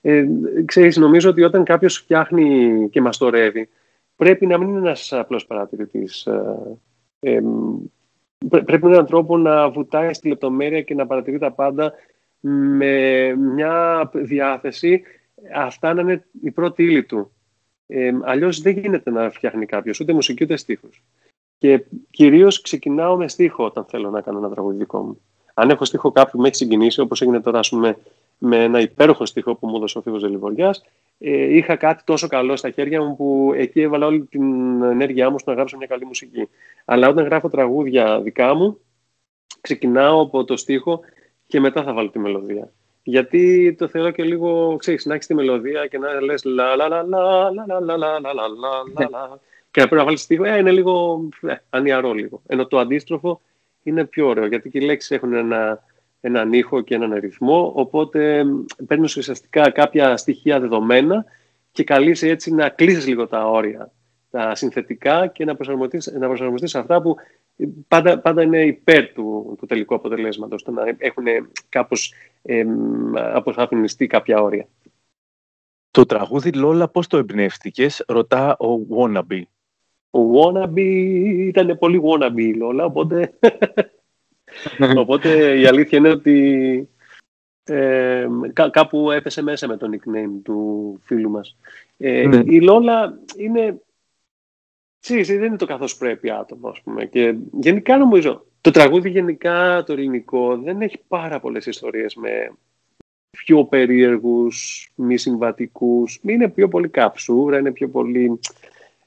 [0.00, 0.26] Ε,
[0.64, 3.68] ξέρεις, νομίζω ότι όταν κάποιος φτιάχνει και μαστορεύει
[4.20, 6.26] πρέπει να μην είναι ένας απλός παρατηρητής.
[6.26, 6.78] Ε,
[7.20, 7.40] ε,
[8.48, 11.92] πρέπει με έναν τρόπο να βουτάει στη λεπτομέρεια και να παρατηρεί τα πάντα
[12.40, 15.02] με μια διάθεση
[15.54, 17.30] αυτά να είναι η πρώτη ύλη του.
[17.86, 21.02] Ε, Αλλιώς δεν γίνεται να φτιάχνει κάποιος ούτε μουσική ούτε στίχους.
[21.58, 25.20] Και κυρίως ξεκινάω με στίχο όταν θέλω να κάνω ένα τραγούδι δικό μου.
[25.54, 27.96] Αν έχω στίχο κάποιου που με έχει συγκινήσει, όπως έγινε τώρα πούμε,
[28.38, 30.74] με ένα υπέροχο στίχο που μου έδωσε ο Φίβο Δελιβοριά, ε,
[31.28, 35.50] είχα κάτι τόσο καλό στα χέρια μου που εκεί έβαλα όλη την ενέργειά μου στο
[35.50, 36.48] να γράψω μια καλή μουσική.
[36.84, 38.80] Αλλά όταν γράφω τραγούδια δικά μου,
[39.60, 41.00] ξεκινάω από το στίχο
[41.46, 42.72] και μετά θα βάλω τη μελωδία.
[43.02, 46.88] Γιατί το θεωρώ και λίγο, ξέρεις, να έχει τη μελωδία και να λες λα λα
[46.88, 50.44] λα λα λα λα λα λα λα λα λα και να πρέπει να βάλεις στίχο,
[50.44, 52.42] ε, είναι λίγο ε, ανιαρό λίγο.
[52.46, 53.40] Ενώ το αντίστροφο
[53.82, 55.82] είναι πιο ωραίο, γιατί και οι λέξεις έχουν ένα,
[56.20, 58.44] έναν ήχο και έναν ρυθμό, οπότε
[58.86, 61.24] παίρνεις ουσιαστικά κάποια στοιχεία δεδομένα
[61.72, 63.92] και καλείσαι έτσι να κλείσεις λίγο τα όρια,
[64.30, 67.16] τα συνθετικά και να προσαρμοστείς, να προσαρμοστείς αυτά που
[67.88, 71.24] πάντα, πάντα είναι υπέρ του, του τελικού αποτελέσματος, το να έχουν
[71.68, 72.64] κάπως ε,
[73.14, 74.68] αποσαφινιστεί κάποια όρια.
[75.90, 79.42] Το τραγούδι Λόλα πώς το εμπνεύστηκες, ρωτά ο Wannabe.
[80.10, 80.78] Ο Wannabe
[81.38, 83.38] ήταν πολύ Wannabe η Λόλα, οπότε,
[84.96, 86.88] οπότε η αλήθεια είναι ότι
[87.64, 88.28] ε,
[88.70, 91.56] κάπου έπεσε μέσα με το nickname του φίλου μας.
[91.96, 92.42] Ε, ναι.
[92.44, 93.80] Η Λόλα είναι
[95.00, 97.04] Ξέρεις, δεν είναι το καθώς πρέπει άτομο, ας πούμε.
[97.04, 102.52] Και γενικά νομίζω, Το τραγούδι γενικά, το ελληνικό, δεν έχει πάρα πολλές ιστορίες με
[103.30, 106.20] πιο περίεργους, μη συμβατικούς.
[106.22, 108.38] Είναι πιο πολύ καψούρα, είναι πιο πολύ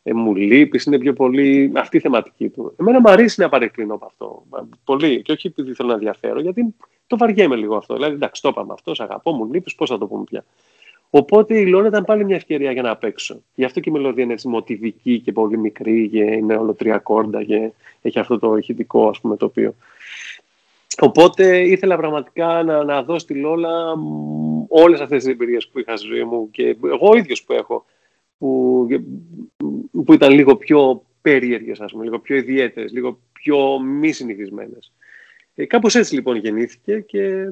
[0.03, 2.75] ε, μου λείπεις, είναι πιο πολύ αυτή η θεματική του.
[2.79, 4.43] Εμένα μου αρέσει να παρεκκλίνω από αυτό.
[4.83, 5.21] Πολύ.
[5.21, 6.75] Και όχι επειδή θέλω να διαφέρω, γιατί
[7.07, 7.93] το βαριέμαι λίγο αυτό.
[7.93, 10.45] Δηλαδή, εντάξει, το είπαμε αυτό, αγαπώ, μου λείπεις, πώς θα το πούμε πια.
[11.09, 13.41] Οπότε η Λόνα ήταν πάλι μια ευκαιρία για να παίξω.
[13.55, 16.97] Γι' αυτό και η μελωδία είναι έτσι μοτιβική και πολύ μικρή, και είναι όλο τρία
[16.97, 19.75] κόρντα και έχει αυτό το ηχητικό ας πούμε τοπίο.
[21.01, 23.93] Οπότε ήθελα πραγματικά να, να δω στη Λόλα
[24.67, 27.85] όλες αυτές τις εμπειρίες που είχα στη ζωή μου και εγώ ίδιος που έχω,
[28.37, 28.87] που,
[30.05, 34.91] που ήταν λίγο πιο περίεργες, ας πούμε, λίγο πιο ιδιαίτερες, λίγο πιο μη συνηθισμένες.
[35.55, 37.47] Ε, κάπως έτσι λοιπόν γεννήθηκε και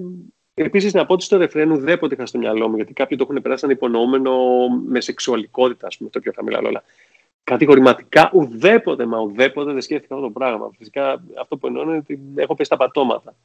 [0.53, 3.41] Επίσης, να πω ότι στο ρεφρέν ουδέποτε είχα στο μυαλό μου, γιατί κάποιοι το έχουν
[3.41, 4.33] περάσει σαν υπονοούμενο
[4.85, 6.83] με σεξουαλικότητα, ας πούμε, το πιο χαμηλά όλα.
[7.43, 10.71] Κατηγορηματικά, ουδέποτε, μα ουδέποτε δεν σκέφτηκα αυτό το πράγμα.
[10.77, 13.35] Φυσικά, αυτό που εννοώ είναι ότι έχω πέσει τα πατώματα.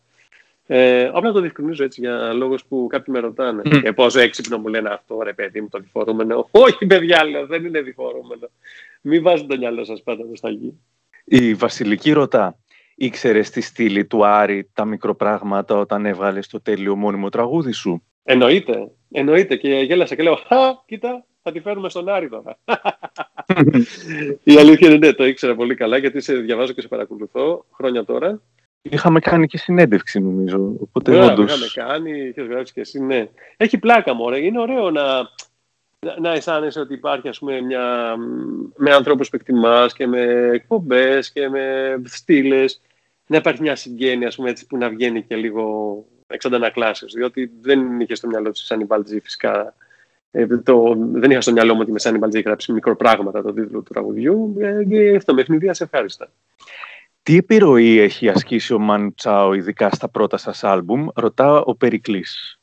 [0.66, 3.62] Ε, απλά το διευκρινίζω έτσι για λόγους που κάποιοι με ρωτάνε.
[3.64, 3.80] Mm.
[3.82, 6.48] Και πόσο έξυπνο μου λένε αυτό, ρε παιδί μου, το διφορούμενο.
[6.66, 8.48] Όχι, παιδιά, λέω, δεν είναι διφορούμενο.
[9.00, 10.80] Μην βάζετε το μυαλό σας πάντα στα γη.
[11.24, 12.58] Η Βασιλική ρωτά,
[12.94, 18.90] ήξερες τη στήλη του Άρη τα μικροπράγματα όταν έβγαλες το τέλειο μόνιμο τραγούδι σου; Εννοείται.
[19.10, 19.56] Εννοείται.
[19.56, 22.58] Και γέλασα και λέω, Χα, κοίτα, θα τη φέρουμε στον Άρη τώρα.
[24.42, 28.04] Η αλήθεια είναι, ναι, το ήξερα πολύ καλά γιατί σε διαβάζω και σε παρακολουθώ χρόνια
[28.04, 28.40] τώρα.
[28.90, 30.76] Είχαμε κάνει και συνέντευξη, νομίζω.
[30.80, 31.56] Οπότε Ωραία, όντως...
[31.56, 33.28] είχαμε κάνει, είχε γράψει και εσύ, ναι.
[33.56, 34.44] Έχει πλάκα, μωρέ.
[34.44, 35.02] Είναι ωραίο να,
[36.20, 38.14] να αισθάνεσαι ότι υπάρχει ας πούμε, μια,
[38.76, 42.80] με ανθρώπους που εκτιμάς και με εκπομπές και με στήλες
[43.26, 47.50] να υπάρχει μια συγγένεια ας πούμε, έτσι, που να βγαίνει και λίγο εξ αντανακλάσεως διότι
[47.60, 49.74] δεν είχε στο μυαλό της Σάνι Μπαλτζή φυσικά
[50.30, 53.80] ε, το, δεν είχα στο μυαλό μου ότι με Σάνι Μπαλτζή γράψει μικροπράγματα το τίτλο
[53.80, 56.30] του τραγουδιού ε, και αυτό με ευνηδίας σε ευχάριστα.
[57.26, 62.58] Τι επιρροή έχει ασκήσει ο Μαν Τσάο ειδικά στα πρώτα σας άλμπουμ, ρωτά ο Περικλής.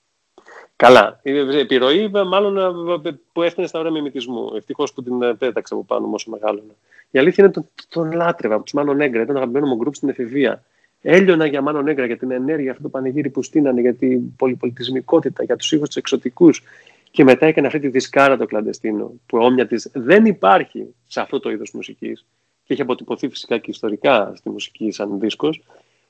[0.75, 1.19] Καλά.
[1.23, 2.55] Η επιρροή, μάλλον
[3.31, 4.51] που έφτανε στα ώρα μιμητισμού.
[4.55, 6.73] Ευτυχώς που την πέταξα από πάνω όσο μεγάλωνα.
[7.11, 9.21] Η αλήθεια είναι ότι τον, τον λάτρευα από τους Μάνο Νέγκρα.
[9.21, 10.63] Ήταν αγαπημένο μου γκρουπ στην εφηβεία.
[11.01, 15.43] Έλειωνα για Μάνο Νέγκρα, για την ενέργεια, αυτό το πανηγύρι που στείνανε, για την πολυπολιτισμικότητα,
[15.43, 16.63] για τους ήχους τους εξωτικούς.
[17.11, 21.39] Και μετά έκανε αυτή τη δισκάρα το κλαντεστίνο, που όμοια της δεν υπάρχει σε αυτό
[21.39, 22.25] το είδος μουσικής.
[22.63, 25.63] Και έχει αποτυπωθεί φυσικά και ιστορικά στη μουσική σαν δίσκος.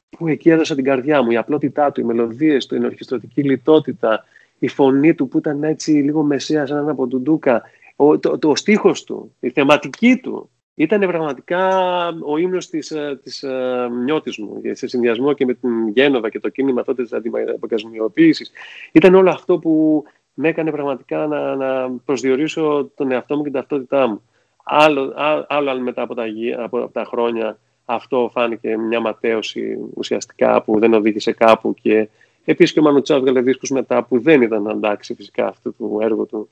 [0.10, 4.24] Που εκεί έδωσα την καρδιά μου, η απλότητά του, οι μελωδίες του, η ενορχιστρωτική λιτότητα,
[4.60, 7.62] η φωνή του που ήταν έτσι λίγο μεσαία σαν από τον Ντούκα,
[7.96, 11.68] ο, το, το, ο στίχος του, η θεματική του, ήταν πραγματικά
[12.08, 16.40] ο ύμνος της, ε, της uh, νιώτης μου σε συνδυασμό και με την Γένοβα και
[16.40, 18.52] το κίνημα τότε της αντιπαγκασμιοποίησης.
[18.92, 23.60] Ήταν όλο αυτό που με έκανε πραγματικά να, να προσδιορίσω τον εαυτό μου και την
[23.60, 24.22] ταυτότητά μου.
[24.64, 25.14] Άλλο,
[25.48, 26.24] άλλο αν μετά από τα,
[26.58, 32.10] από, από τα χρόνια αυτό φάνηκε μια ματέωση ουσιαστικά που δεν οδήγησε κάπου και
[32.46, 36.26] Επίσης και ο Μανουτσά έβγαλε δίσκους μετά που δεν ήταν αντάξει φυσικά αυτού του έργου
[36.26, 36.50] του.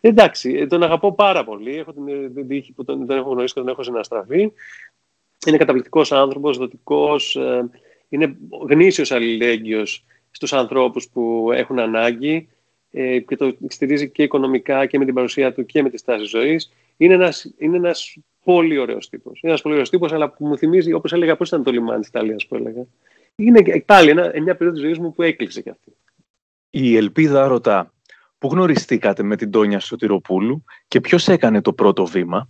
[0.00, 1.76] Εντάξει, ε, τον αγαπώ πάρα πολύ.
[1.76, 1.92] Έχω
[2.34, 4.52] την τύχη που τον, τον έχω γνωρίσει και τον έχω συναστραφεί.
[5.46, 7.70] Είναι καταπληκτικός άνθρωπος, δοτικός, ε,
[8.08, 8.36] είναι
[8.68, 12.48] γνήσιος αλληλέγγυος στους ανθρώπους που έχουν ανάγκη
[12.90, 16.24] ε, και το στηρίζει και οικονομικά και με την παρουσία του και με τη στάση
[16.24, 16.72] ζωής.
[17.00, 19.40] Είναι ένας είναι ένας πολύ ωραίος τύπος.
[19.40, 22.00] Είναι ένας πολύ ωραίος τύπος, αλλά που μου θυμίζει, όπως έλεγα, πώς ήταν το λιμάνι
[22.00, 22.86] της Ιταλίας που έλεγα
[23.40, 25.92] είναι πάλι ένα, μια περίοδος της ζωής μου που έκλεισε κι αυτή.
[26.70, 27.92] Η Ελπίδα ρωτά,
[28.38, 32.48] πού γνωριστήκατε με την Τόνια Σωτηροπούλου και ποιος έκανε το πρώτο βήμα;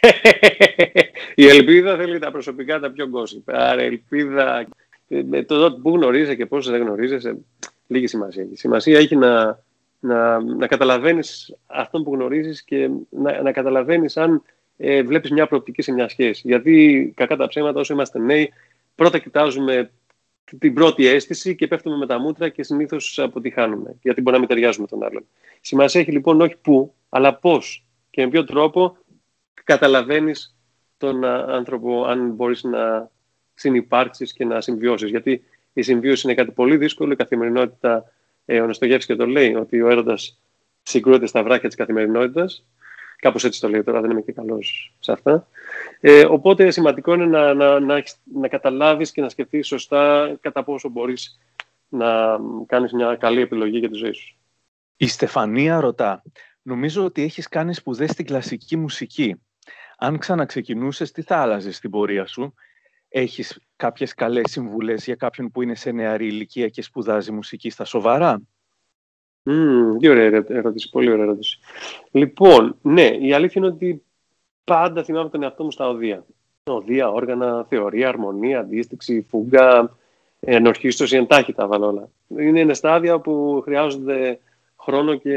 [1.34, 3.50] η Ελπίδα θέλει τα προσωπικά τα πιο γκόσυπ.
[3.50, 4.66] Άρα Ελπίδα,
[5.08, 7.38] με το που γνωρίζεσαι και πώς δεν γνωρίζεσαι,
[7.86, 8.56] λίγη σημασία έχει.
[8.56, 9.62] Σημασία έχει να,
[10.00, 14.42] να, να καταλαβαίνεις αυτόν που γνωρίζεις και να, να καταλαβαίνεις αν
[14.76, 16.42] ε, βλέπεις μια προοπτική σε μια σχέση.
[16.44, 18.52] Γιατί κακά τα ψέματα όσο είμαστε νέοι
[18.94, 19.90] πρώτα κοιτάζουμε
[20.58, 23.94] την πρώτη αίσθηση και πέφτουμε με τα μούτρα και συνήθως αποτυχάνουμε.
[24.02, 25.26] Γιατί μπορεί να μην ταιριάζουμε τον άλλον.
[25.60, 28.96] Σημασία έχει λοιπόν όχι πού, αλλά πώς και με ποιο τρόπο
[29.64, 30.56] καταλαβαίνεις
[30.96, 33.10] τον άνθρωπο, αν μπορείς να
[33.54, 35.10] συνεπάρξεις και να συμβιώσεις.
[35.10, 37.12] Γιατί η συμβίωση είναι κάτι πολύ δύσκολο.
[37.12, 38.12] Η καθημερινότητα,
[38.50, 40.14] ε, ο Νεστογεύσκη το λέει, ότι ο έρωτα
[40.82, 42.64] συγκρούεται στα βράχια της καθημερινότητας
[43.20, 45.48] Κάπως έτσι το λέω τώρα, δεν είμαι και καλός σε αυτά.
[46.00, 48.02] Ε, οπότε σημαντικό είναι να, να, να,
[48.34, 51.38] να καταλάβεις και να σκεφτείς σωστά κατά πόσο μπορείς
[51.88, 54.36] να κάνεις μια καλή επιλογή για τη ζωή σου.
[54.96, 56.22] Η Στεφανία ρωτά,
[56.62, 59.42] νομίζω ότι έχεις κάνει σπουδές στην κλασική μουσική.
[59.98, 62.54] Αν ξαναξεκινούσες, τι θα άλλαζες στην πορεία σου;
[63.08, 67.84] Έχεις κάποιες καλές συμβουλές για κάποιον που είναι σε νεαρή ηλικία και σπουδάζει μουσική στα
[67.84, 68.42] σοβαρά;
[69.50, 71.58] Mm, τι ωραία ερώτηση, πολύ ωραία ερώτηση.
[72.10, 74.02] Λοιπόν, ναι, η αλήθεια είναι ότι
[74.64, 76.24] πάντα θυμάμαι τον εαυτό μου στα οδεία.
[76.64, 79.96] οδεία, όργανα, θεωρία, αρμονία, αντίστοιξη, φούγκα,
[80.40, 82.08] ενορχίστρωση, εντάχει τα βάλω όλα.
[82.28, 84.40] Είναι στάδια που χρειάζονται
[84.76, 85.36] χρόνο και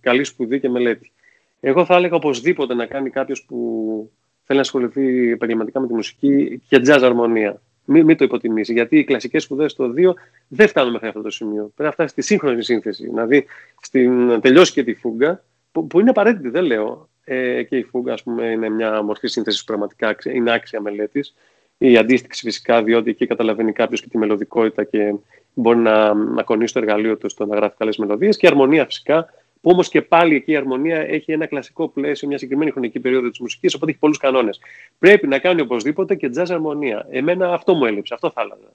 [0.00, 1.12] καλή σπουδή και μελέτη.
[1.60, 4.10] Εγώ θα έλεγα οπωσδήποτε να κάνει κάποιος που
[4.50, 7.60] θέλει να ασχοληθεί επαγγελματικά με τη μουσική και jazz αρμονία.
[7.84, 8.72] Μην, μην το υποτιμήσει.
[8.72, 10.12] Γιατί οι κλασικές σπουδές στο 2
[10.48, 11.62] δεν φτάνουν μέχρι αυτό το σημείο.
[11.62, 13.04] Πρέπει να φτάσει στη σύγχρονη σύνθεση.
[13.04, 13.46] Δηλαδή
[13.80, 17.08] στην, τελειώσει και τη φούγκα, που, που είναι απαραίτητη, δεν λέω.
[17.24, 21.34] Ε, και η φούγκα, ας πούμε, είναι μια μορφή σύνθεσης που πραγματικά είναι άξια μελέτης.
[21.78, 25.14] Η αντίστοιξη φυσικά, διότι εκεί καταλαβαίνει κάποιος και τη μελωδικότητα και
[25.54, 28.36] μπορεί να, να κονίσει το εργαλείο του στο να γράφει καλές μελωδίες.
[28.36, 29.28] Και η αρμονία φυσικά,
[29.60, 33.30] που όμως και πάλι εκεί η αρμονία έχει ένα κλασικό πλαίσιο, μια συγκεκριμένη χρονική περίοδο
[33.30, 34.60] της μουσικής, οπότε έχει πολλούς κανόνες.
[34.98, 37.06] Πρέπει να κάνει οπωσδήποτε και jazz αρμονία.
[37.10, 38.72] Εμένα αυτό μου έλειψε, αυτό θα έλεγα.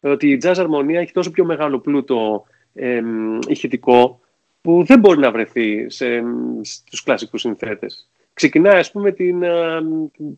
[0.00, 3.02] Ότι η jazz αρμονία έχει τόσο πιο μεγάλο πλούτο ε,
[3.48, 4.20] ηχητικό
[4.60, 6.22] που δεν μπορεί να βρεθεί σε,
[6.62, 8.10] στους κλασικούς συνθέτες.
[8.32, 9.40] Ξεκινάει, ας πούμε, την,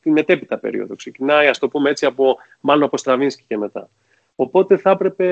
[0.01, 0.97] την μετέπειτα περίοδο.
[0.97, 3.91] Ξεκινάει, ας το πούμε έτσι, από, μάλλον από Στραβίνσκι και μετά.
[4.41, 5.27] Οπότε θα έπρεπε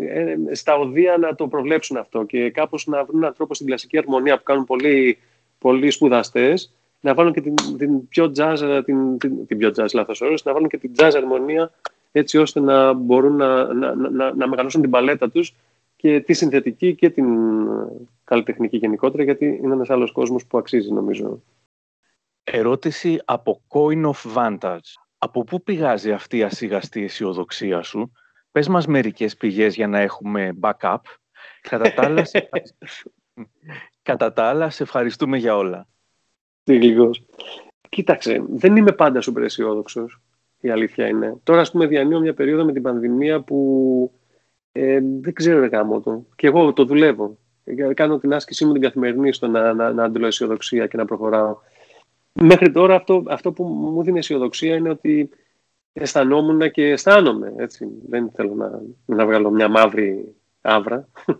[0.00, 3.98] ε, στα οδεία να το προβλέψουν αυτό και κάπως να βρουν έναν τρόπο στην κλασική
[3.98, 5.18] αρμονία που κάνουν πολλοί,
[5.58, 10.20] πολλοί σπουδαστές να βάλουν και την, την πιο jazz, την, την, την πιο jazz λάθος
[10.20, 11.72] όρος, να βάλουν και την jazz αρμονία
[12.12, 15.54] έτσι ώστε να μπορούν να, να, να, να μεγαλώσουν την παλέτα τους
[15.96, 17.26] και τη συνθετική και την
[18.24, 21.42] καλλιτεχνική γενικότερα, γιατί είναι ένας άλλος κόσμος που αξίζει νομίζω.
[22.44, 24.90] Ερώτηση από Coin of Vantage.
[25.18, 28.12] Από πού πηγάζει αυτή η ασίγαστη αισιοδοξία σου;
[28.56, 30.96] Πες μας μερικές πηγές για να έχουμε backup.
[31.60, 32.48] Κατά τα άλλα, σε...
[34.02, 35.88] Κατά τα άλλα, σε ευχαριστούμε για όλα.
[36.62, 37.26] Τι γλυκός.
[37.88, 40.20] Κοίταξε, δεν είμαι πάντα σούπερ αισιόδοξος.
[40.60, 41.40] Η αλήθεια είναι.
[41.42, 44.12] Τώρα, ας πούμε, διανύω μια περίοδο με την πανδημία που
[44.72, 46.26] ε, δεν ξέρω ρε γάμο το.
[46.36, 47.38] Και εγώ το δουλεύω.
[47.64, 51.04] Ε, κάνω την άσκησή μου την καθημερινή στο να, να, να αντιλώ αισιοδοξία και να
[51.04, 51.56] προχωράω.
[52.32, 55.30] Μέχρι τώρα αυτό, αυτό που μου δίνει αισιοδοξία είναι ότι
[56.00, 57.54] αισθανόμουν και αισθάνομαι.
[57.56, 57.88] Έτσι.
[58.08, 61.08] Δεν θέλω να, να βγάλω μια μαύρη άβρα.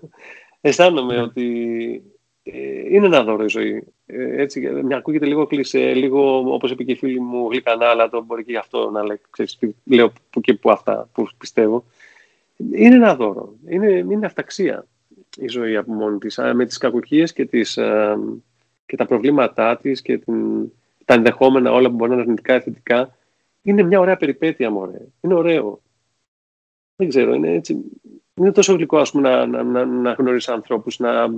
[0.61, 1.23] αισθάνομαι ναι.
[1.23, 2.03] ότι
[2.43, 3.85] ε, είναι ένα δώρο η ζωή.
[4.07, 8.09] Ε, έτσι, μια ακούγεται λίγο κλεισέ, λίγο όπως είπε και η φίλη μου γλυκανά, αλλά
[8.09, 11.85] το μπορεί και γι' αυτό να λέει, ξέρεις, λέω που και που αυτά που πιστεύω
[12.57, 13.55] είναι ένα δώρο.
[13.69, 14.87] Είναι, είναι αυταξία
[15.37, 16.39] η ζωή από μόνη της.
[16.55, 17.79] Με τις κακοκίες και, τις,
[18.87, 20.73] και τα προβλήματά της και την,
[21.05, 23.17] τα ενδεχόμενα όλα που μπορεί να είναι αρνητικά ή θετικά.
[23.67, 25.07] Είναι μια ωραία περιπέτεια, μωρέ.
[25.21, 25.83] Είναι ωραίο.
[26.97, 27.85] Δεν ξέρω, είναι έτσι.
[28.35, 31.29] Είναι τόσο γλυκό ας πούμε, να, να, να, να γνωρίσεις ανθρώπους, να,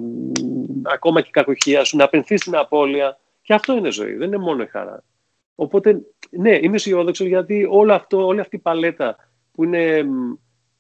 [0.83, 3.19] ακόμα και η κακοχία σου, να απενθείς στην απώλεια.
[3.43, 5.05] Και αυτό είναι ζωή, δεν είναι μόνο η χαρά.
[5.55, 9.17] Οπότε, ναι, είμαι αισιόδοξο γιατί όλο αυτό, όλη αυτή η παλέτα
[9.53, 10.07] που είναι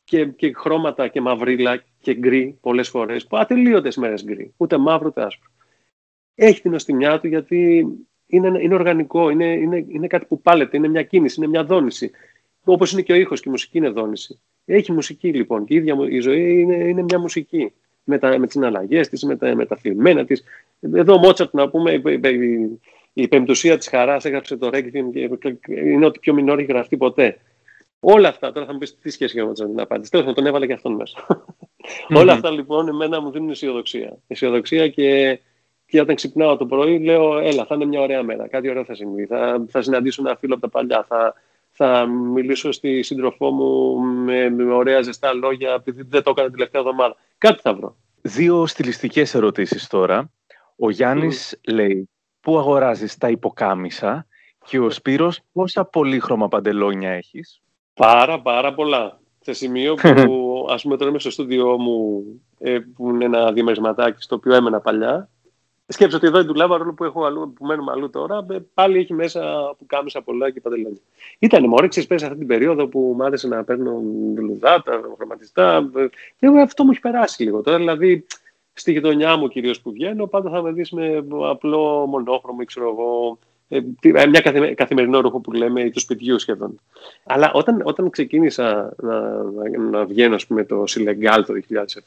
[0.05, 3.27] και, και χρώματα και μαυρίλα και γκρι πολλές φορές.
[3.31, 4.55] Ατελείωτες μέρες γκρι.
[4.57, 5.51] Ούτε μαύρο ούτε άσπρο.
[6.35, 7.87] Έχει την οστιμιά του γιατί
[8.29, 12.11] είναι, είναι οργανικό, είναι, είναι, είναι κάτι που πάλεται, είναι μια κίνηση, είναι μια δόνηση.
[12.65, 14.41] Όπως είναι και ο ήχος και η μουσική είναι δόνηση.
[14.65, 17.73] Έχει μουσική λοιπόν και η ίδια η ζωή είναι, είναι μια μουσική.
[18.11, 20.45] Με, τα, με τις συναλλαγές της, με τα, με τα θλιμμένα της.
[20.81, 22.79] Εδώ ο Μότσαρτ, να πούμε, η, η,
[23.13, 25.29] η πεμπτουσία της χαράς έγραψε το Ρέγκβιν και
[25.69, 27.39] είναι ότι πιο μηνόρ έχει γραφτεί ποτέ.
[28.01, 30.11] Όλα αυτά, τώρα θα μου πεις τι σχέση έχει με την απάντηση.
[30.11, 31.47] Τέλος τον έβαλε και αυτόν μέσα.
[32.15, 34.19] Όλα αυτά λοιπόν εμένα μου δίνουν αισιοδοξία.
[34.27, 35.39] Αισιοδοξία και,
[35.89, 38.49] και όταν ξυπνάω το πρωί λέω, έλα, θα είναι μια ωραία μέρα.
[38.49, 39.25] Κάτι ωραίο θα συμβεί.
[39.27, 41.05] Θα, θα συναντήσω ένα φίλο από τα παλιά.
[41.09, 41.35] Θα,
[41.71, 46.81] θα μιλήσω στη σύντροφό μου με, με ωραία ζεστά λόγια, επειδή δεν το έκανα τελευταία
[46.81, 47.17] εβδομάδα.
[47.39, 47.97] Κάτι θα βρω.
[48.21, 50.31] Δύο στιλιστικές ερωτήσεις τώρα.
[50.77, 52.09] Ο Γιάννης λέει,
[52.41, 54.27] πού αγοράζεις τα υποκάμισα
[54.65, 57.61] και ο Σπύρος πόσα πολύχρωμα παντελόνια έχεις;
[57.95, 59.21] Πάρα, πάρα πολλά.
[59.41, 62.25] Σε σημείο που, ας πούμε, τώρα είμαι στο στούντιό μου,
[62.59, 65.29] ε, που είναι ένα διαμερισματάκι στο οποίο έμενα παλιά.
[65.91, 68.99] Σκέψω ότι εδώ η δουλεύα, ρόλο που, έχω αλλού, που μένουμε αλλού τώρα, ε, πάλι
[68.99, 69.41] έχει μέσα
[69.79, 71.01] που κάμισα πολλά και παντελόνια.
[71.39, 74.03] Ήταν μου όρεξη, πέσει αυτή την περίοδο που μου άρεσε να παίρνω
[74.37, 75.91] λουδάτα, χρωματιστά.
[76.39, 77.77] Ε, αυτό μου έχει περάσει λίγο τώρα.
[77.77, 78.27] Δηλαδή,
[78.73, 82.89] στη γειτονιά μου κυρίως που βγαίνω, πάντα θα με δεις με απλό μονόχρωμο ή ξέρω
[82.89, 86.81] εγώ ε, ε, μια καθημερινό ρούχο που λέμε του σπιτιού σχεδόν.
[87.25, 91.55] Αλλά όταν, όταν ξεκίνησα να, να, να βγαίνω ας πούμε, το Σιλεγκάλ το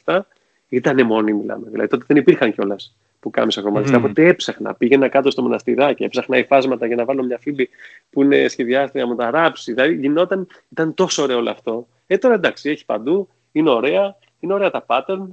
[0.04, 0.20] 2007,
[0.68, 1.68] ήταν μόνοι μιλάμε.
[1.70, 3.96] Δηλαδή τότε δεν υπήρχαν κιόλας που κάμισα χρωματιστά.
[3.96, 4.00] Mm.
[4.02, 7.68] Οπότε έψαχνα, πήγαινα κάτω στο μοναστηράκι, έψαχνα υφάσματα για να βάλω μια φίλη
[8.10, 9.72] που είναι σχεδιάστρια να μου τα ράψει.
[9.72, 11.86] Δηλαδή γινόταν, ήταν τόσο ωραίο όλο αυτό.
[12.06, 15.26] Ε, τώρα εντάξει, έχει παντού, είναι ωραία, είναι ωραία τα pattern,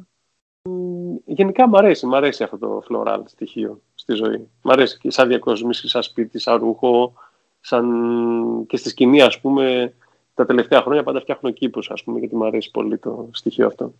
[1.26, 4.48] γενικά μου αρέσει, μου αρέσει αυτό το floral στοιχείο στη ζωή.
[4.62, 7.14] Μ' αρέσει και σαν διακοσμήση, σαν σπίτι, σαν ρούχο,
[7.60, 9.94] σαν και στη σκηνή ας πούμε
[10.34, 13.94] τα τελευταία χρόνια πάντα φτιάχνω κήπους ας πούμε γιατί μου αρέσει πολύ το στοιχείο αυτό.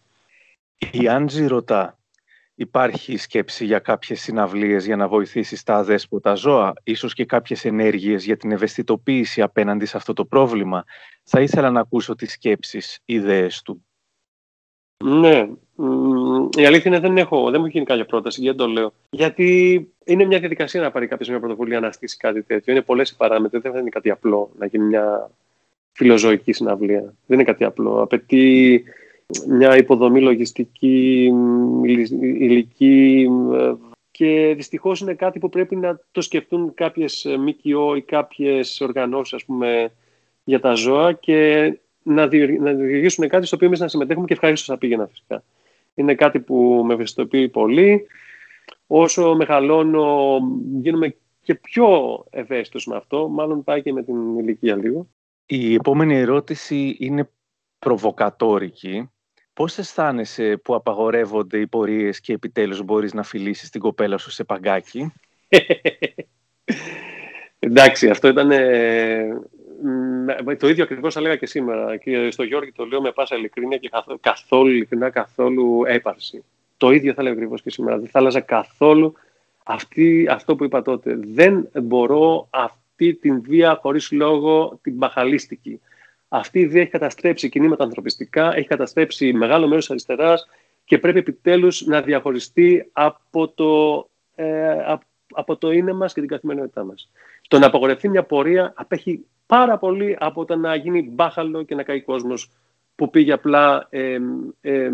[0.92, 1.99] Η Άντζη ρωτά,
[2.60, 8.26] υπάρχει σκέψη για κάποιες συναυλίες για να βοηθήσεις τα αδέσποτα ζώα, ίσως και κάποιες ενέργειες
[8.26, 10.84] για την ευαισθητοποίηση απέναντι σε αυτό το πρόβλημα.
[11.24, 13.86] Θα ήθελα να ακούσω τις σκέψεις, ιδέες του.
[15.04, 15.50] Ναι,
[16.58, 18.94] η αλήθεια είναι δεν έχω, δεν μου έχει γίνει κάποια πρόταση, γιατί το λέω.
[19.10, 22.74] Γιατί είναι μια διαδικασία να πάρει κάποιος μια πρωτοβουλία να στήσει κάτι τέτοιο.
[22.74, 25.32] Είναι πολλές οι παράμετροι, δεν είναι κάτι απλό να γίνει μια
[25.92, 27.02] φιλοζωική συναυλία.
[27.02, 28.02] Δεν είναι κάτι απλό.
[28.02, 28.84] Απαιτεί
[29.48, 31.32] μια υποδομή λογιστική,
[32.22, 33.30] υλική
[34.12, 39.46] και δυστυχώς είναι κάτι που πρέπει να το σκεφτούν κάποιες ΜΚΟ ή κάποιες οργανώσεις ας
[39.46, 39.92] πούμε,
[40.44, 44.78] για τα ζώα και να, δημιουργήσουν κάτι στο οποίο εμείς να συμμετέχουμε και ευχαρίστως θα
[44.78, 45.44] πήγαινα φυσικά.
[45.94, 48.08] Είναι κάτι που με ευαισθητοποιεί πολύ.
[48.88, 50.40] Όσο μεγαλώνω
[50.82, 55.08] γίνομαι και πιο ευαίσθητος με αυτό, μάλλον πάει και με την ηλικία λίγο.
[55.46, 57.30] Η επόμενη ερώτηση είναι
[57.80, 59.10] προβοκατόρικη.
[59.60, 64.44] Πώς αισθάνεσαι που απαγορεύονται οι πορείες και επιτέλους μπορείς να φιλήσεις την κοπέλα σου σε
[64.44, 65.14] παγκάκι;
[67.60, 68.50] Εντάξει, αυτό ήταν
[70.58, 71.98] το ίδιο ακριβώς θα λέγα και σήμερα.
[71.98, 76.44] Και στο Γιώργη το λέω με πάσα ειλικρίνεια και καθόλου, ειλικρινά, καθόλου έπαρση.
[76.78, 77.98] Το ίδιο θα λέγα ακριβώς και σήμερα.
[77.98, 79.14] Δεν θα άλλαζα καθόλου
[79.64, 81.20] αυτή, αυτό που είπα τότε.
[81.34, 85.82] Δεν μπορώ αυτή την βία χωρίς λόγο την μπαχαλίστικη.
[86.30, 90.48] Αυτή η βία έχει καταστρέψει κινήματα ανθρωπιστικά, έχει καταστρέψει μεγάλο μέρος της αριστεράς
[90.86, 94.96] και πρέπει επιτέλους να διαχωριστεί από το, ε,
[95.34, 97.12] από το είναι μας και την καθημερινότητά μας.
[97.48, 101.84] Το να απαγορευτεί μια πορεία απέχει πάρα πολύ από το να γίνει μπάχαλο και να
[101.84, 102.50] καεί κόσμος
[102.96, 104.18] που πήγε απλά ε,
[104.62, 104.90] ε,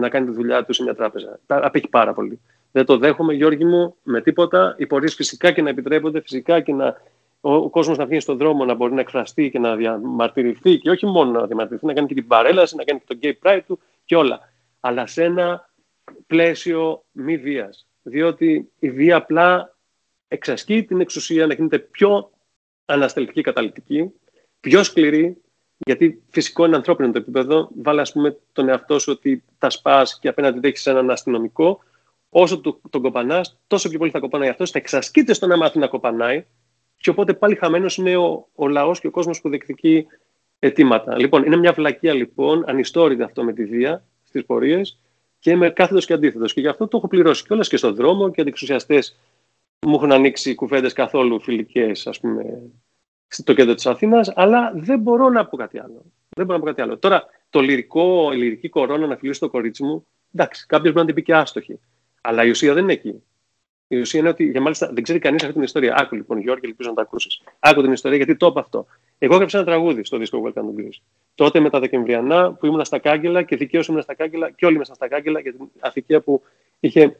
[0.00, 1.40] να κάνει τη δουλειά του σε μια τράπεζα.
[1.46, 2.40] Απέχει πάρα πολύ.
[2.72, 4.74] Δεν το δέχομαι, Γιώργη μου, με τίποτα.
[4.78, 6.96] Οι πορείες φυσικά και να επιτρέπονται, φυσικά και να
[7.40, 10.90] ο, ο κόσμος να βγει στον δρόμο να μπορεί να εκφραστεί και να διαμαρτυρηθεί και
[10.90, 13.62] όχι μόνο να διαμαρτυρηθεί, να κάνει και την παρέλαση, να κάνει και το gay pride
[13.66, 14.40] του και όλα.
[14.80, 15.70] Αλλά σε ένα
[16.26, 17.86] πλαίσιο μη βίας.
[18.02, 19.76] Διότι η βία απλά
[20.28, 22.30] εξασκεί την εξουσία να γίνεται πιο
[22.84, 24.10] ανασταλτική καταλητική,
[24.60, 25.36] πιο σκληρή,
[25.76, 27.68] γιατί φυσικό είναι ανθρώπινο το επίπεδο.
[27.82, 31.80] Βάλε, ας πούμε, τον εαυτό σου ότι τα σπάς και απέναντι έχεις έναν αστυνομικό.
[32.28, 34.70] Όσο τον κοπανάς, τόσο πιο πολύ θα κοπανάει αυτός.
[34.70, 36.46] Θα εξασκείται στο να μάθει να κοπανάει.
[37.00, 40.06] Και οπότε πάλι χαμένος είναι ο, ο λαός και ο κόσμος που διεκδικεί
[40.58, 41.18] αιτήματα.
[41.18, 44.98] Λοιπόν, είναι μια βλακεία λοιπόν, ανιστόρητη αυτό με τη βία στις πορείες
[45.38, 46.52] και με κάθετος και αντίθετος.
[46.52, 49.16] Και γι' αυτό το έχω πληρώσει κιόλας και στον δρόμο και αντιξουσιαστές
[49.86, 52.62] μου έχουν ανοίξει κουβέντες καθόλου φιλικές, ας πούμε,
[53.26, 56.04] στο κέντρο της Αθήνας, αλλά δεν μπορώ να πω κάτι άλλο.
[56.28, 56.98] Δεν μπορώ να πω κάτι άλλο.
[56.98, 61.12] Τώρα, το λυρικό, η λυρική κορώνα να φιλήσει το κορίτσι μου, εντάξει, κάποιος μπορεί να
[61.12, 61.80] την πει και άστοχη.
[62.20, 63.22] Αλλά η ουσία δεν είναι εκεί.
[63.92, 65.94] Η ουσία είναι ότι, για μάλιστα, δεν ξέρει κανείς αυτή την ιστορία.
[65.96, 67.42] Άκου λοιπόν, Γιώργη, ελπίζω να τα ακούσεις.
[67.58, 68.86] Άκου την ιστορία, γιατί το είπα αυτό.
[69.18, 71.00] Εγώ έγραψα ένα τραγούδι στο δίσκο Welcome to Greece.
[71.34, 74.74] Τότε με τα Δεκεμβριανά που ήμουν στα Κάγκελα και δικαίω ήμουν στα Κάγκελα και όλοι
[74.74, 76.42] ήμασταν στα Κάγκελα για την αθηκία που
[76.80, 77.16] είχε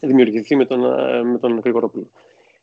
[0.00, 2.10] δημιουργηθεί με τον, ε, με τον Γρηγορόπουλο.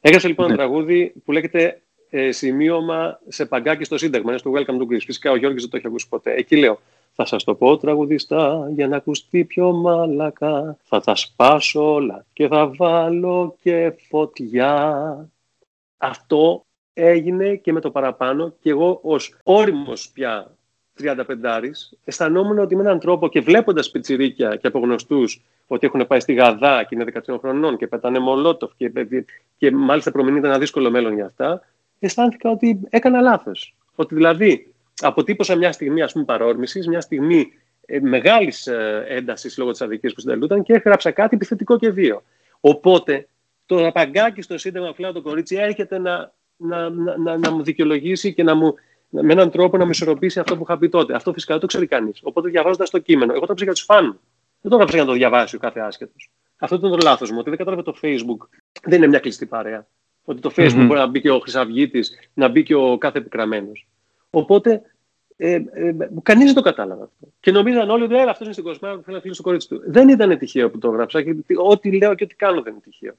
[0.01, 0.61] Έγραψε λοιπόν ένα ναι.
[0.61, 5.05] τραγούδι που λέγεται ε, Σημείωμα σε παγκάκι στο Σύνταγμα, είναι στο Welcome to Greece.
[5.05, 6.33] Φυσικά ο Γιώργης δεν το έχει ακούσει ποτέ.
[6.33, 6.79] Εκεί λέω,
[7.15, 10.77] θα σας το πω τραγουδιστά για να ακουστεί πιο μαλακά.
[10.83, 15.29] Θα τα σπάσω όλα και θα βάλω και φωτιά.
[15.97, 20.55] Αυτό έγινε και με το παραπάνω και εγώ ως όριμος πια
[20.99, 21.15] 35
[22.03, 26.33] αισθανόμουν ότι με έναν τρόπο και βλέποντας πιτσιρίκια και από γνωστούς ότι έχουν πάει στη
[26.33, 28.91] Γαδά και είναι 13 χρονών και πετάνε μολότοφ και,
[29.57, 31.61] και μάλιστα προμηνύεται ένα δύσκολο μέλλον για αυτά,
[31.99, 33.75] αισθάνθηκα ότι έκανα λάθος.
[33.95, 37.51] Ότι δηλαδή αποτύπωσα μια στιγμή ας πούμε παρόρμησης, μια στιγμή
[37.85, 42.23] ε, μεγάλης ε, έντασης λόγω της αδικίας που συντελούνταν και έγραψα κάτι επιθετικό και βίο.
[42.59, 43.27] Οπότε
[43.65, 48.33] το ραπαγκάκι στο Σύνταγμα Φλάου το κορίτσι έρχεται να, να, να, να, να μου δικαιολογήσει
[48.33, 48.73] και να μου,
[49.09, 51.15] με έναν τρόπο να με ισορροπήσει αυτό που είχα πει τότε.
[51.15, 52.19] Αυτό φυσικά δεν το ξέρει κανείς.
[52.23, 54.19] Οπότε διαβάζοντας το κείμενο, εγώ το ψήφισα για τους φαν
[54.65, 56.13] δεν το έγραψα για να το διαβάσει ο κάθε άσχετο.
[56.57, 57.37] Αυτό ήταν το λάθος μου.
[57.39, 58.47] Ότι δεν κατάλαβε το Facebook
[58.83, 59.87] δεν είναι μια κλειστή παρέα.
[60.23, 60.85] Ότι το Facebook mm-hmm.
[60.85, 63.87] μπορεί να μπει και ο Χρυσαυγήτης, να μπει και ο κάθε επικραμένος.
[64.35, 64.81] Οπότε
[65.37, 67.27] ε, ε, κανείς δεν το κατάλαβε αυτό.
[67.39, 69.81] Και νομίζαν όλοι ότι αυτός είναι στην Κοσμάρα που θέλει να φιλήσει το κορίτσι του.
[69.85, 71.23] Δεν ήταν τυχαίο που το έγραψα.
[71.23, 73.13] Και ό,τι λέω και ό,τι κάνω δεν είναι τυχαίο.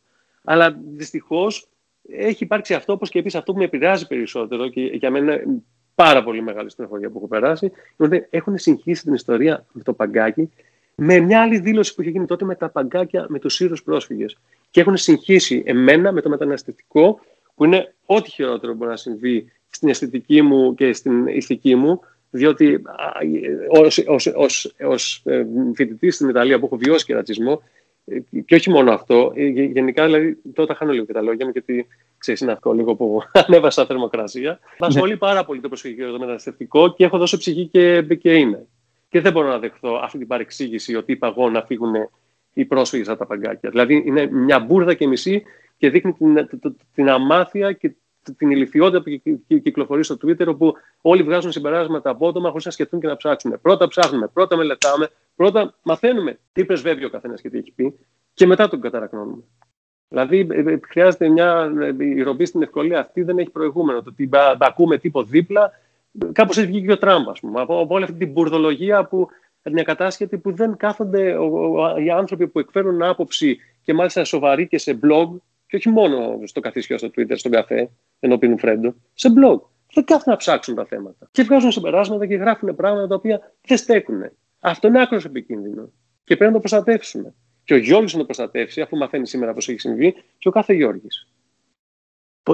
[0.45, 1.69] Αλλά δυστυχώς
[2.09, 5.63] έχει υπάρξει αυτό, όπως και επίσης αυτό που με επηρεάζει περισσότερο και για μένα είναι
[5.95, 9.93] πάρα πολύ μεγάλη στενοχωρία που έχω περάσει, είναι ότι έχουν συγχύσει την ιστορία με το
[9.93, 10.51] παγκάκι
[10.95, 14.39] με μια άλλη δήλωση που είχε γίνει τότε με τα παγκάκια με τους Σύρους πρόσφυγες.
[14.71, 17.21] Και έχουν συγχύσει εμένα με το μεταναστευτικό,
[17.55, 22.01] που είναι ό,τι χειρότερο μπορεί να συμβεί στην αισθητική μου και στην ηθική μου,
[22.31, 22.83] διότι
[24.79, 27.63] ως, ε, φοιτητής στην Ιταλία που έχω βιώσει και ρατσισμό,
[28.05, 31.45] ε, και όχι μόνο αυτό, ε, γενικά δηλαδή τώρα τα χάνω λίγο και τα λόγια
[31.45, 31.87] μου, γιατί
[32.19, 34.59] ξέρεις, είναι αυτό λίγο που ανέβασα θερμοκρασία.
[34.79, 35.17] Μας ναι.
[35.17, 38.67] πάρα πολύ το προσφυγικό και το μεταναστευτικό και έχω δώσει ψυχή και, και είναι.
[39.09, 41.95] Και δεν μπορώ να δεχθώ αυτή την παρεξήγηση ότι είπα εγώ να φύγουν
[42.53, 43.71] οι πρόσφυγες από τα παγκάκια.
[43.71, 45.43] Δηλαδή είναι μια μπουρδα και μισή
[45.77, 46.49] και δείχνει την,
[46.95, 47.95] την αμάθεια και
[48.37, 53.07] την ηλικιότητα που κυκλοφορεί στο Twitter, όπου όλοι βγάζουν συμπεράσματα απότομα χωρίς να σκεφτούν και
[53.07, 53.61] να ψάξουν.
[53.61, 57.95] Πρώτα ψάχνουμε, πρώτα μελετάμε, πρώτα μαθαίνουμε τι πρεσβεύει ο καθένας και τι έχει πει,
[58.35, 59.43] και μετά τον καταρακνώνουμε.
[60.09, 61.73] Δηλαδή, ε, ε, χρειάζεται μια.
[61.81, 64.03] Ε, η ρομπή στην ευκολία αυτή δεν έχει προηγούμενο.
[64.03, 65.71] Το ότι ακούμε τύπο δίπλα,
[66.33, 67.61] κάπως έχει βγει και ο Τραμπ, ας πούμε.
[67.61, 69.29] Από, όλη αυτή την μπουρδολογία που
[69.71, 71.37] μια κατάσχετη που δεν κάθονται
[72.05, 75.29] οι άνθρωποι που εκφέρουν άποψη και μάλιστα σοβαροί και σε blog,
[75.67, 77.91] και όχι μόνο στο καθίσιο στο Twitter, στον καφέ,
[78.21, 79.61] ενώ πίνουν φρέντο, σε blog.
[79.95, 81.29] Δεν κάθονται να ψάξουν τα θέματα.
[81.31, 84.31] Και βγάζουν συμπεράσματα και γράφουν πράγματα τα οποία δεν στέκουν.
[84.61, 85.93] Αυτό είναι άκρος επικίνδυνο.
[86.25, 87.35] Και πρέπει να το προστατεύσουμε.
[87.65, 90.73] Και ο Γιώργης να το προστατεύσει, αφού μαθαίνει σήμερα πώς έχει συμβεί, και ο κάθε
[90.73, 91.29] Γιώργης.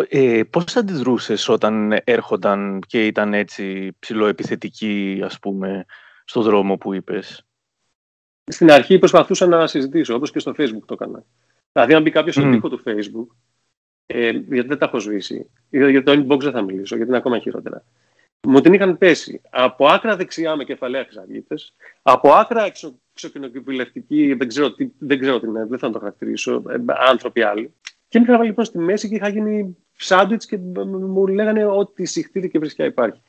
[0.08, 5.84] Ε, πώς αντιδρούσες όταν έρχονταν και ήταν έτσι ψηλοεπιθετικοί, ας πούμε,
[6.24, 7.46] στο δρόμο που είπες;
[8.44, 11.24] Στην αρχή προσπαθούσα να συζητήσω, όπως και στο Facebook το έκανα.
[11.72, 13.36] Δηλαδή, αν μπει κάποιος στον τοίχο του Facebook,
[14.06, 17.38] ε, γιατί δεν τα έχω σβήσει, για το inbox δεν θα μιλήσω, γιατί είναι ακόμα
[17.38, 17.84] χειρότερα.
[18.48, 21.54] Μου την είχαν πέσει από άκρα δεξιά με κεφαλαία χρυσαυγίτε,
[22.02, 26.62] από άκρα εξω, εξοκοινοβουλευτική, δεν ξέρω, τι, δεν ξέρω τι είναι, δεν θα το χαρακτηρίσω,
[26.68, 26.76] ε,
[27.10, 27.74] άνθρωποι άλλοι.
[28.08, 32.50] Και με είχαν λοιπόν στη μέση και είχα γίνει σάντουιτς και μου λέγανε ότι συχτήρι
[32.50, 33.20] και βρίσκεια υπάρχει.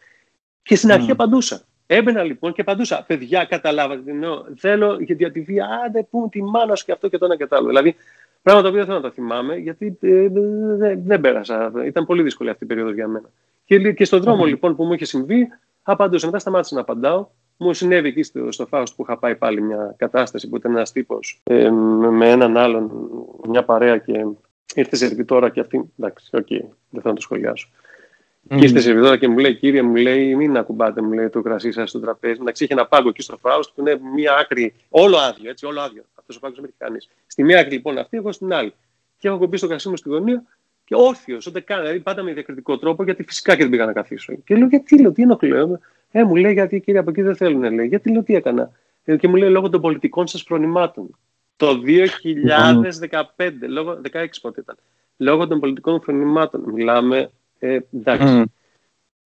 [0.61, 1.11] Και στην αρχή mm.
[1.11, 1.65] απαντούσα.
[1.85, 3.03] Έμπαινα λοιπόν και απαντούσα.
[3.07, 4.43] Παιδιά, καταλάβατε τι εννοώ.
[4.57, 7.47] Θέλω για τη βία, άντε πού τη μάνα σου και αυτό και το ένα και
[7.47, 7.67] το άλλο.
[7.67, 7.95] Δηλαδή,
[8.43, 11.71] πράγματα που δεν θέλω να τα θυμάμαι, γιατί ε, δεν, δεν πέρασα.
[11.85, 13.29] Ήταν πολύ δύσκολη αυτή η περίοδος για μένα.
[13.65, 15.47] Και, και στον δρόμο λοιπόν που μου είχε συμβεί,
[15.83, 16.25] απαντούσα.
[16.25, 17.27] Μετά σταμάτησα να απαντάω.
[17.57, 20.91] Μου συνέβη εκεί στο, στο Φάουστ που είχα πάει πάλι μια κατάσταση που ήταν ένας
[20.91, 22.91] τύπος ε, με έναν άλλον,
[23.47, 24.25] μια παρέα και
[24.75, 25.91] ήρθε σερβιτόρα και αυτή.
[25.99, 27.69] Εντάξει, OK, okay, δεν θέλω να το σχολιάσω.
[28.49, 28.57] Mm.
[28.57, 31.71] Και ήρθε σερβιτόρα και μου λέει, κύριε, μου λέει, μην ακουμπάτε μου λέει, το κρασί
[31.71, 32.37] σας στο τραπέζι.
[32.41, 35.81] Εντάξει, είχε ένα πάγκο εκεί στο Φάουστ που είναι μία άκρη, όλο άδειο, έτσι, όλο
[35.81, 36.03] άδειο.
[36.23, 36.97] Αυτός ο πάγκος δεν έχει κανείς.
[37.27, 38.73] Στη μία άκρη λοιπόν αυτή, εγώ στην άλλη.
[39.17, 40.43] Και έχω κομπεί στο κρασί μου στη γωνία
[40.85, 41.81] και όρθιος, ούτε καν.
[41.81, 44.33] Δηλαδή πάντα με διακριτικό τρόπο, γιατί φυσικά και δεν πήγα να καθίσω.
[44.33, 45.79] Και λέω, γιατί λέω, τι ενοχλώ.
[46.11, 47.87] Ε, μου λέει, γιατί κύριε από εκεί δεν θέλουν, λέει.
[47.87, 48.71] Γιατί λέω, τι έκανα.
[49.03, 51.17] Ε, και μου λέει, λόγω των πολιτικών σας προνημάτων.
[51.55, 54.75] Το 2015, λόγω, 16 πότε ήταν.
[55.17, 56.61] Λόγω των πολιτικών φρονημάτων.
[56.61, 58.43] Μιλάμε, ε, εντάξει.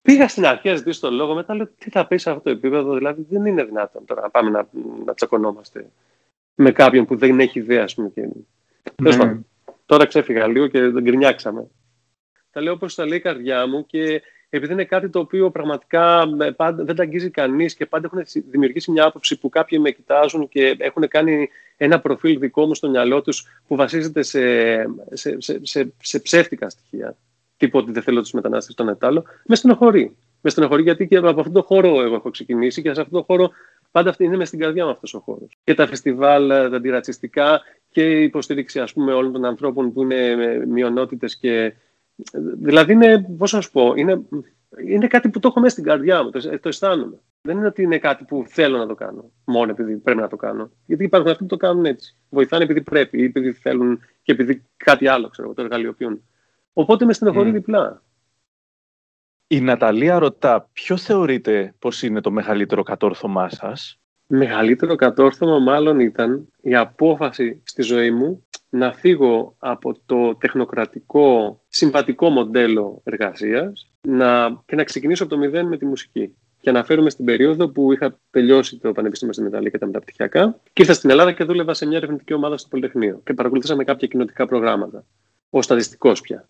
[0.01, 2.49] Πήγα στην αρχή να ζητήσω τον λόγο, μετά λέω τι θα πεις σε αυτό το
[2.49, 2.93] επίπεδο.
[2.93, 4.67] Δηλαδή δεν είναι δυνατόν τώρα να πάμε να,
[5.05, 5.89] να τσακωνόμαστε
[6.59, 8.09] με κάποιον που δεν έχει ιδέα, ας πούμε.
[8.09, 8.27] Και...
[9.03, 9.39] Mm.
[9.85, 11.67] Τώρα ξέφυγα λίγο και τον γκρινιάξαμε.
[12.51, 16.27] Τα λέω όπως τα λέει η καρδιά μου και επειδή είναι κάτι το οποίο πραγματικά
[16.39, 19.91] ε, πάντα, δεν τα αγγίζει κανείς και πάντα έχουν δημιουργήσει μια άποψη που κάποιοι με
[19.91, 24.41] κοιτάζουν και έχουν κάνει ένα προφίλ δικό μου στο μυαλό τους που βασίζεται σε,
[25.13, 27.17] σε, σε, σε, σε ψεύτικα στοιχεία.
[27.57, 29.23] Τύπο ότι δεν θέλω τους μετανάστες στον Ετάλο.
[29.45, 30.15] Με στενοχωρεί.
[30.41, 33.23] Με στενοχωρεί γιατί και από αυτόν τον χώρο εγώ έχω ξεκινήσει και σε αυτόν τον
[33.23, 33.51] χώρο
[33.97, 35.57] πάντα αυτή είναι μες στην καρδιά μου αυτός ο χώρος.
[35.63, 40.35] Και τα φεστιβάλ, τα αντιρατσιστικά και η υποστήριξη ας πούμε, όλων των ανθρώπων που είναι
[40.65, 41.73] μειονότητες και.
[42.57, 44.21] Δηλαδή είναι, πώς να σου πω, είναι,
[44.87, 47.19] είναι κάτι που το έχω μέσα στην καρδιά μου, το, το αισθάνομαι.
[47.41, 50.35] Δεν είναι ότι είναι κάτι που θέλω να το κάνω, μόνο επειδή πρέπει να το
[50.35, 50.71] κάνω.
[50.85, 52.15] Γιατί υπάρχουν αυτοί που το κάνουν έτσι.
[52.29, 56.23] Βοηθάνε επειδή πρέπει ή επειδή θέλουν και επειδή κάτι άλλο, ξέρω, το εργαλειοποιούν.
[56.73, 57.53] Οπότε με στενοχωρεί mm.
[57.53, 58.01] διπλά.
[59.47, 66.47] Η Ναταλία ρωτά, ποιος θεωρείτε πως είναι το μεγαλύτερο κατόρθωμά σας; Μεγαλύτερο κατόρθωμα μάλλον ήταν
[66.61, 74.75] η απόφαση στη ζωή μου να φύγω από το τεχνοκρατικό συμβατικό μοντέλο εργασίας να, και
[74.75, 76.35] να ξεκινήσω από το μηδέν με τη μουσική.
[76.59, 80.81] Και αναφέρομαι στην περίοδο που είχα τελειώσει το Πανεπιστήμιο στην Ιταλία και τα μεταπτυχιακά και
[80.81, 84.45] ήρθα στην Ελλάδα και δούλευα σε μια ερευνητική ομάδα στο Πολυτεχνείο και παρακολουθήσαμε κάποια κοινοτικά
[84.45, 85.05] προγράμματα.
[85.49, 86.47] Ω στατιστικός πια.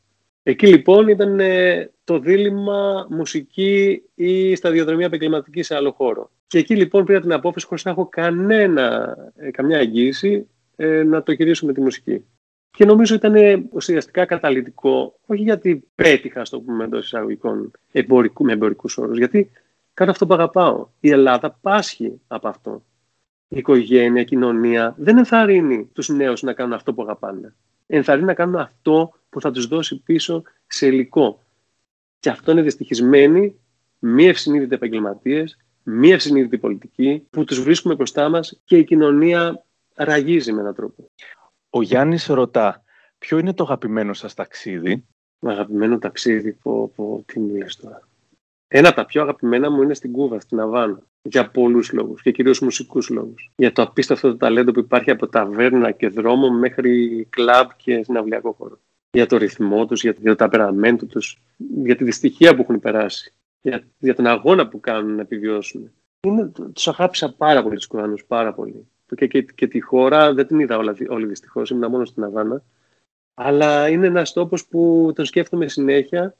[0.49, 6.31] Εκεί λοιπόν ήταν ε, το δίλημα μουσική ή σταδιοδρομία επαγγελματική σε άλλο χώρο.
[6.47, 11.23] Και εκεί λοιπόν πήρα την απόφαση χωρίς να έχω κανένα, ε, καμιά εγγύηση ε, να
[11.23, 12.25] το με τη μουσική.
[12.71, 13.35] Και νομίζω ήταν
[13.71, 19.51] ουσιαστικά καταλητικό, όχι γιατί πέτυχα, στο πούμε εντός εισαγωγικών, εμπορικού, με εμπορικούς όρους, γιατί
[19.93, 20.87] κάνω αυτό που αγαπάω.
[20.99, 22.83] Η Ελλάδα πάσχει από αυτό.
[23.47, 27.55] Η οικογένεια, η κοινωνία δεν ενθαρρύνει τους νέους να κάνουν αυτό που αγαπάνε.
[27.87, 31.43] Ενθαρρύνει να κάνουν αυτό που θα τους δώσει πίσω σε υλικό.
[32.19, 33.55] Και αυτό είναι δυστυχισμένοι,
[33.99, 39.65] μη ευσυνείδητοι επαγγελματίες, μη ευσυνείδητοι πολιτικοί, που τους βρίσκουμε μπροστά μας και η κοινωνία
[39.95, 41.09] ραγίζει με έναν τρόπο.
[41.69, 42.83] Ο Γιάννης ρωτά,
[43.17, 45.05] ποιο είναι το αγαπημένο σας ταξίδι;
[45.39, 48.07] Αγαπημένο ταξίδι, πω, πω, τι μου λες τώρα.
[48.67, 51.01] Ένα από τα πιο αγαπημένα μου είναι στην Κούβα, στην Αβάνα.
[51.21, 53.51] Για πολλούς λόγους και κυρίως μουσικούς λόγους.
[53.55, 58.51] Για το απίστευτο το ταλέντο που υπάρχει από ταβέρνα και δρόμο μέχρι κλαμπ και συναυλιακό
[58.51, 58.79] χώρο
[59.11, 61.41] για το ρυθμό τους, για το ταπεραμέντο τους,
[61.83, 65.91] για τη δυστυχία που έχουν περάσει, για, για τον αγώνα που κάνουν να επιβιώσουν.
[66.27, 68.87] Είναι, τους αγάπησα πάρα πολύ τους Κουράνους, πάρα πολύ.
[69.15, 72.63] και, και, και τη χώρα δεν την είδα όλα, όλη δυστυχώς, ήμουν μόνο στην Αβάνα.
[73.33, 76.35] Αλλά είναι ένας τόπος που τον σκέφτομαι συνέχεια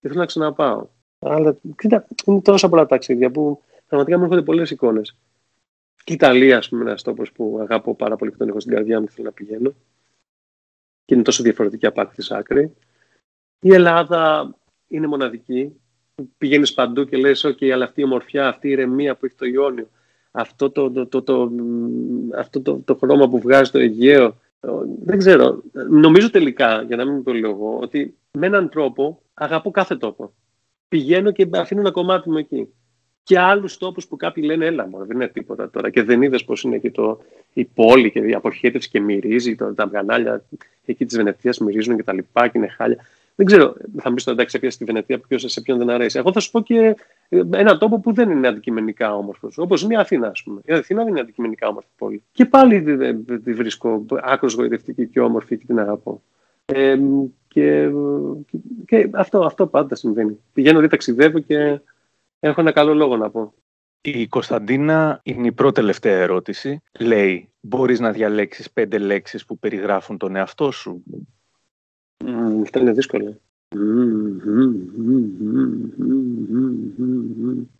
[0.00, 0.86] και θέλω να ξαναπάω.
[1.18, 5.16] Αλλά κοίτα, είναι τόσα πολλά ταξίδια που πραγματικά μου έρχονται πολλές εικόνες.
[6.04, 8.60] Και η Ιταλία, ας πούμε, είναι ένας τόπος που αγαπώ πάρα πολύ και τον έχω
[8.60, 9.74] στην καρδιά μου και θέλω να πηγαίνω.
[11.10, 12.72] Και είναι τόσο διαφορετική από άκρη άκρη.
[13.60, 14.50] Η Ελλάδα
[14.88, 15.72] είναι μοναδική.
[16.38, 19.46] Πηγαίνεις παντού και λες, OK, αλλά αυτή η ομορφιά, αυτή η ηρεμία που έχει το
[19.46, 19.88] Ιόνιο,
[20.30, 21.50] αυτό το, το, το, το,
[22.38, 24.36] αυτό το, το χρώμα που βγάζει το Αιγαίο.
[25.04, 25.62] Δεν ξέρω.
[25.90, 30.32] Νομίζω τελικά, για να μην το λέω εγώ, ότι με έναν τρόπο αγαπώ κάθε τόπο.
[30.88, 32.68] Πηγαίνω και αφήνω ένα κομμάτι μου εκεί.
[33.30, 35.90] Και άλλους τόπους που κάποιοι λένε, έλα μου, δεν είναι τίποτα τώρα.
[35.90, 37.20] Και δεν είδες πώς είναι εκεί το,
[37.52, 39.54] η πόλη και η αποχέτευση και μυρίζει.
[39.54, 40.44] Το, τα βγανάλια
[40.84, 43.06] εκεί της Βενετίας μυρίζουν και τα λοιπά και είναι χάλια.
[43.34, 46.18] Δεν ξέρω, θα μου πεις τώρα εντάξει, έπιασε στη Βενετία, ποιος σε ποιον δεν αρέσει.
[46.18, 46.96] Εγώ θα σου πω και
[47.28, 49.58] ε, ένα τόπο που δεν είναι αντικειμενικά όμορφος.
[49.58, 50.60] Όπως είναι η Αθήνα, ας πούμε.
[50.64, 52.22] Η Αθήνα δεν είναι αντικειμενικά όμορφη πόλη.
[52.32, 52.82] Και πάλι
[53.44, 56.22] τη βρίσκω άκρος γοητευτική και όμορφη και την αγαπώ.
[56.64, 56.98] Ε,
[57.48, 57.90] και,
[58.86, 60.38] και αυτό, αυτό πάντα συμβαίνει.
[60.52, 61.80] Πηγαίνω, δει, ταξιδεύω και
[62.40, 63.54] έχω ένα καλό λόγο να πω.
[64.00, 66.82] Η Κωνσταντίνα είναι η πρώτη τελευταία ερώτηση.
[66.98, 71.04] Λέει, μπορείς να διαλέξεις πέντε λέξεις που περιγράφουν τον εαυτό σου;
[72.24, 73.38] Mm, αυτά είναι δύσκολα.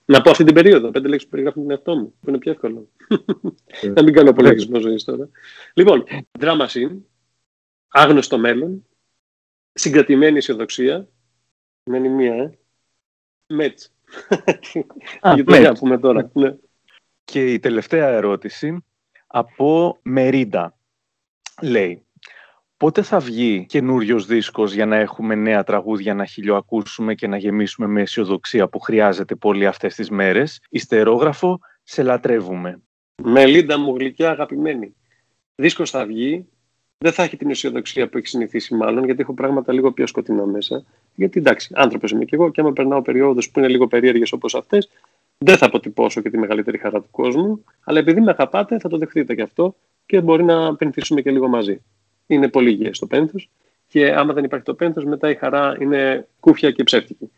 [0.05, 2.53] Να πω αυτή την περίοδο, πέντε λέξεις που περιγράφουν τον εαυτό μου, που είναι πιο
[2.53, 2.89] εύκολο.
[3.95, 5.29] Να μην κάνω απολογισμό ζωής τώρα.
[5.75, 6.05] Λοιπόν,
[6.39, 6.97] drama scene,
[7.89, 8.87] άγνωστο μέλλον,
[9.73, 11.09] συγκρατημένη αισιοδοξία,
[11.83, 12.59] μένει μία, ε,
[13.47, 13.93] μέτς.
[15.61, 16.31] Για πούμε τώρα.
[16.33, 16.55] Ναι.
[17.25, 18.85] Και η τελευταία ερώτηση
[19.27, 20.77] από Μερίντα.
[21.63, 22.05] Λέει,
[22.81, 27.87] Πότε θα βγει καινούριος δίσκος για να έχουμε νέα τραγούδια να χιλιοακούσουμε και να γεμίσουμε
[27.87, 32.83] με αισιοδοξία που χρειάζεται πολύ αυτές τις μέρες; Ιστερόγραφο, σε λατρεύουμε.
[33.23, 34.95] Μελίντα μου γλυκιά αγαπημένη.
[35.55, 36.49] Δίσκος θα βγει,
[37.03, 40.47] δεν θα έχει την αισιοδοξία που έχει συνηθίσει μάλλον, γιατί έχω πράγματα λίγο πιο σκοτεινά
[40.47, 40.85] μέσα.
[41.15, 44.55] Γιατί εντάξει, άνθρωπος είμαι κι εγώ και άμα περνάω περιόδους που είναι λίγο περίεργες όπως
[44.55, 44.91] αυτές,
[45.39, 47.65] δεν θα αποτυπώσω και τη μεγαλύτερη χαρά του κόσμου.
[47.85, 49.75] Αλλά επειδή με αγαπάτε, θα το δεχτείτε κι αυτό
[50.07, 51.81] και μπορεί να πενθήσουμε και λίγο μαζί
[52.27, 53.51] είναι πολύ υγιές το πένθος
[53.89, 57.31] και άμα δεν υπάρχει το πένθος μετά η χαρά είναι κούφια και ψεύτικη.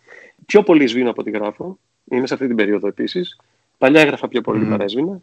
[0.46, 3.40] Πιο πολύ σβήνω από ό,τι γράφω, είμαι σε αυτή την περίοδο επίσης.
[3.78, 4.70] Παλιά έγραφα πιο πολύ mm.
[4.70, 5.20] παρέσβηνα,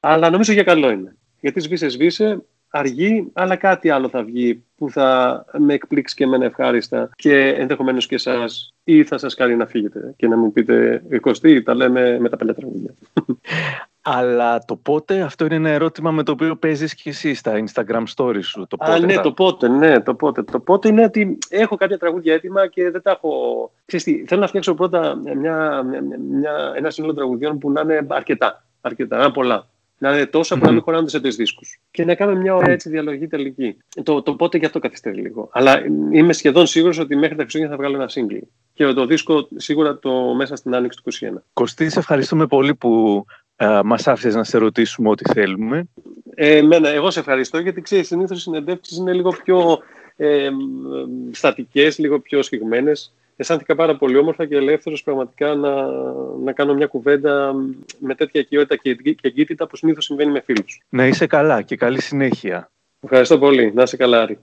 [0.00, 1.16] αλλά νομίζω για καλό είναι.
[1.40, 2.44] Γιατί σβήσε, σβήσε,
[2.78, 8.06] αργεί, αλλά κάτι άλλο θα βγει που θα με εκπλήξει και εμένα ευχάριστα και ενδεχομένως
[8.06, 12.18] και εσάς ή θα σας κάνει να φύγετε και να μου πείτε Κωστή, τα λέμε
[12.20, 12.94] με τα παλιά τραγούδια.
[14.08, 18.04] Αλλά το πότε, αυτό είναι ένα ερώτημα με το οποίο παίζεις και εσύ στα Instagram
[18.16, 18.66] stories σου.
[18.68, 20.42] Το πότε Α, ναι, το πότε, ναι, το πότε.
[20.42, 23.30] Το πότε είναι ότι έχω κάποια τραγούδια έτοιμα και δεν τα έχω...
[23.84, 25.82] Ξέρεις θέλω να φτιάξω πρώτα μια,
[26.30, 29.66] μια, ένα σύνολο τραγουδιών που να είναι αρκετά, αρκετά, να πολλά.
[29.98, 31.80] Να είναι τόσα που να μην χωράνε σε τρεις δίσκους.
[31.90, 33.76] Και να κάνουμε μια ωραία έτσι διαλογή τελική.
[34.02, 35.48] Το, το πότε γι' αυτό καθυστερεί λίγο.
[35.52, 38.48] Αλλά είμαι σχεδόν σίγουρος ότι μέχρι τα Χριστούγεννα θα βγάλω ένα σύγκλι.
[38.74, 41.42] Και το δίσκο σίγουρα το μέσα στην άνοιξη του 2021.
[41.52, 43.24] Κωστή, σε ευχαριστούμε πολύ που
[43.56, 45.88] ε, μας άφησες να σε ρωτήσουμε ό,τι θέλουμε.
[46.34, 49.78] Ε, εμένα, εγώ σε ευχαριστώ γιατί ξέρεις, συνήθως οι συνεντεύξεις είναι λίγο πιο
[50.16, 50.48] ε,
[51.30, 53.12] στατικές, λίγο πιο σφιγμένες.
[53.36, 55.86] Αισθάνθηκα πάρα πολύ όμορφα και ελεύθερος πραγματικά να,
[56.44, 57.54] να κάνω μια κουβέντα
[57.98, 60.82] με τέτοια οικειότητα και, και εγκύτητα που συνήθως συμβαίνει με φίλους.
[60.88, 62.70] Να είσαι καλά και καλή συνέχεια.
[63.00, 63.72] Ευχαριστώ πολύ.
[63.74, 64.38] Να είσαι καλά, Άρη.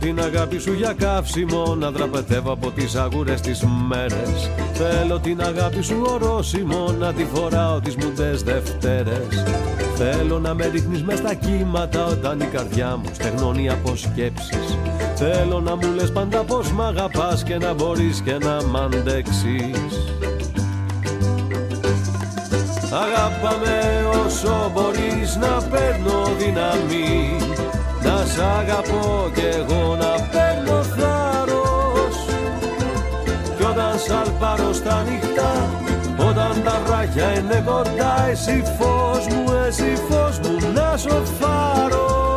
[0.00, 4.50] Την αγάπη σου για καύσιμο Να δραπετεύω από τις αγούρες τις μέρες.
[4.72, 9.44] Θέλω την αγάπη σου ορόσημο Να τη φοράω τις μουντές Δευτέρες.
[9.94, 14.78] Θέλω να με ρίχνεις μες στα κύματα Όταν η καρδιά μου στεγνώνει από σκέψεις.
[15.14, 20.10] Θέλω να μου λες πάντα πως μ' αγαπάς Και να μπορείς και να μ' αντέξεις.
[22.92, 23.78] Αγάπαμε
[24.26, 27.38] όσο μπορείς να παίρνω δύναμη.
[27.56, 27.59] να
[28.32, 32.16] σ' αγαπώ κι εγώ να παίρνω θάρρος.
[33.56, 35.52] Κι όταν σ' στα νυχτά
[36.28, 42.29] Όταν τα βράχια είναι κοντά Εσύ φως μου, εσύ φως μου να σοφάρω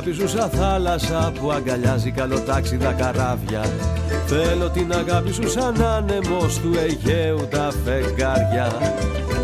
[0.00, 3.64] την αγάπη σου σαν θάλασσα που αγκαλιάζει καλοτάξιδα καράβια.
[4.26, 8.72] Θέλω την αγάπη σου σαν άνεμος του Αιγαίου τα φεγγάρια.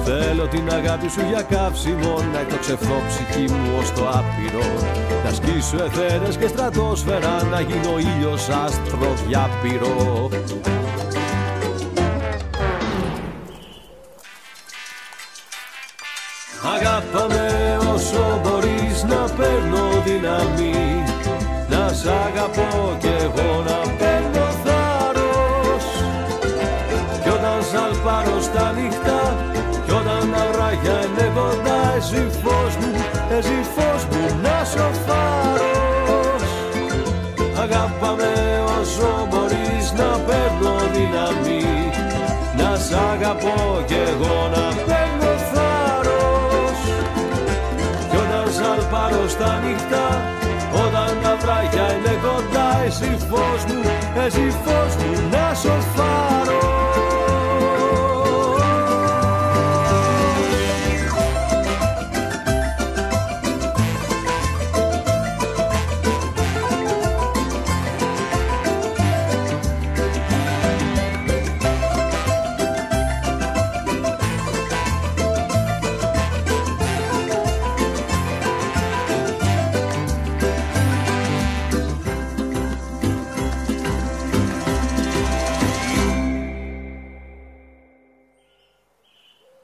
[0.05, 4.67] Θέλω την αγάπη σου για κάψιμο να εκτοξευθώ ψυχή μου ως το άπειρο.
[5.25, 10.29] Να σκίσω εθέρες και στρατόσφαιρα να γίνω ήλιος άστρο διάπειρο.
[16.75, 17.46] Αγάπαμε
[20.17, 21.05] δύναμη.
[21.69, 25.87] Να σ' αγαπώ κι εγώ να παίρνω θάρρος.
[27.23, 29.21] Κι όταν σαλπάρω στα νύχτα
[29.87, 32.91] Κι όταν τα βράγια είναι κοντά Εσύ φως μου,
[33.37, 36.45] εσύ φως μου να σ' φάρος
[37.63, 38.33] Αγάπαμε
[38.81, 41.65] όσο μπορείς να παίρνω δύναμη.
[42.59, 44.66] Να σ' αγαπώ κι εγώ να
[49.37, 50.05] στα νύχτα
[50.85, 53.81] Όταν τα βράχια είναι κοντά Εσύ φως μου,
[54.25, 56.76] εσύ φως μου να σ' φάρος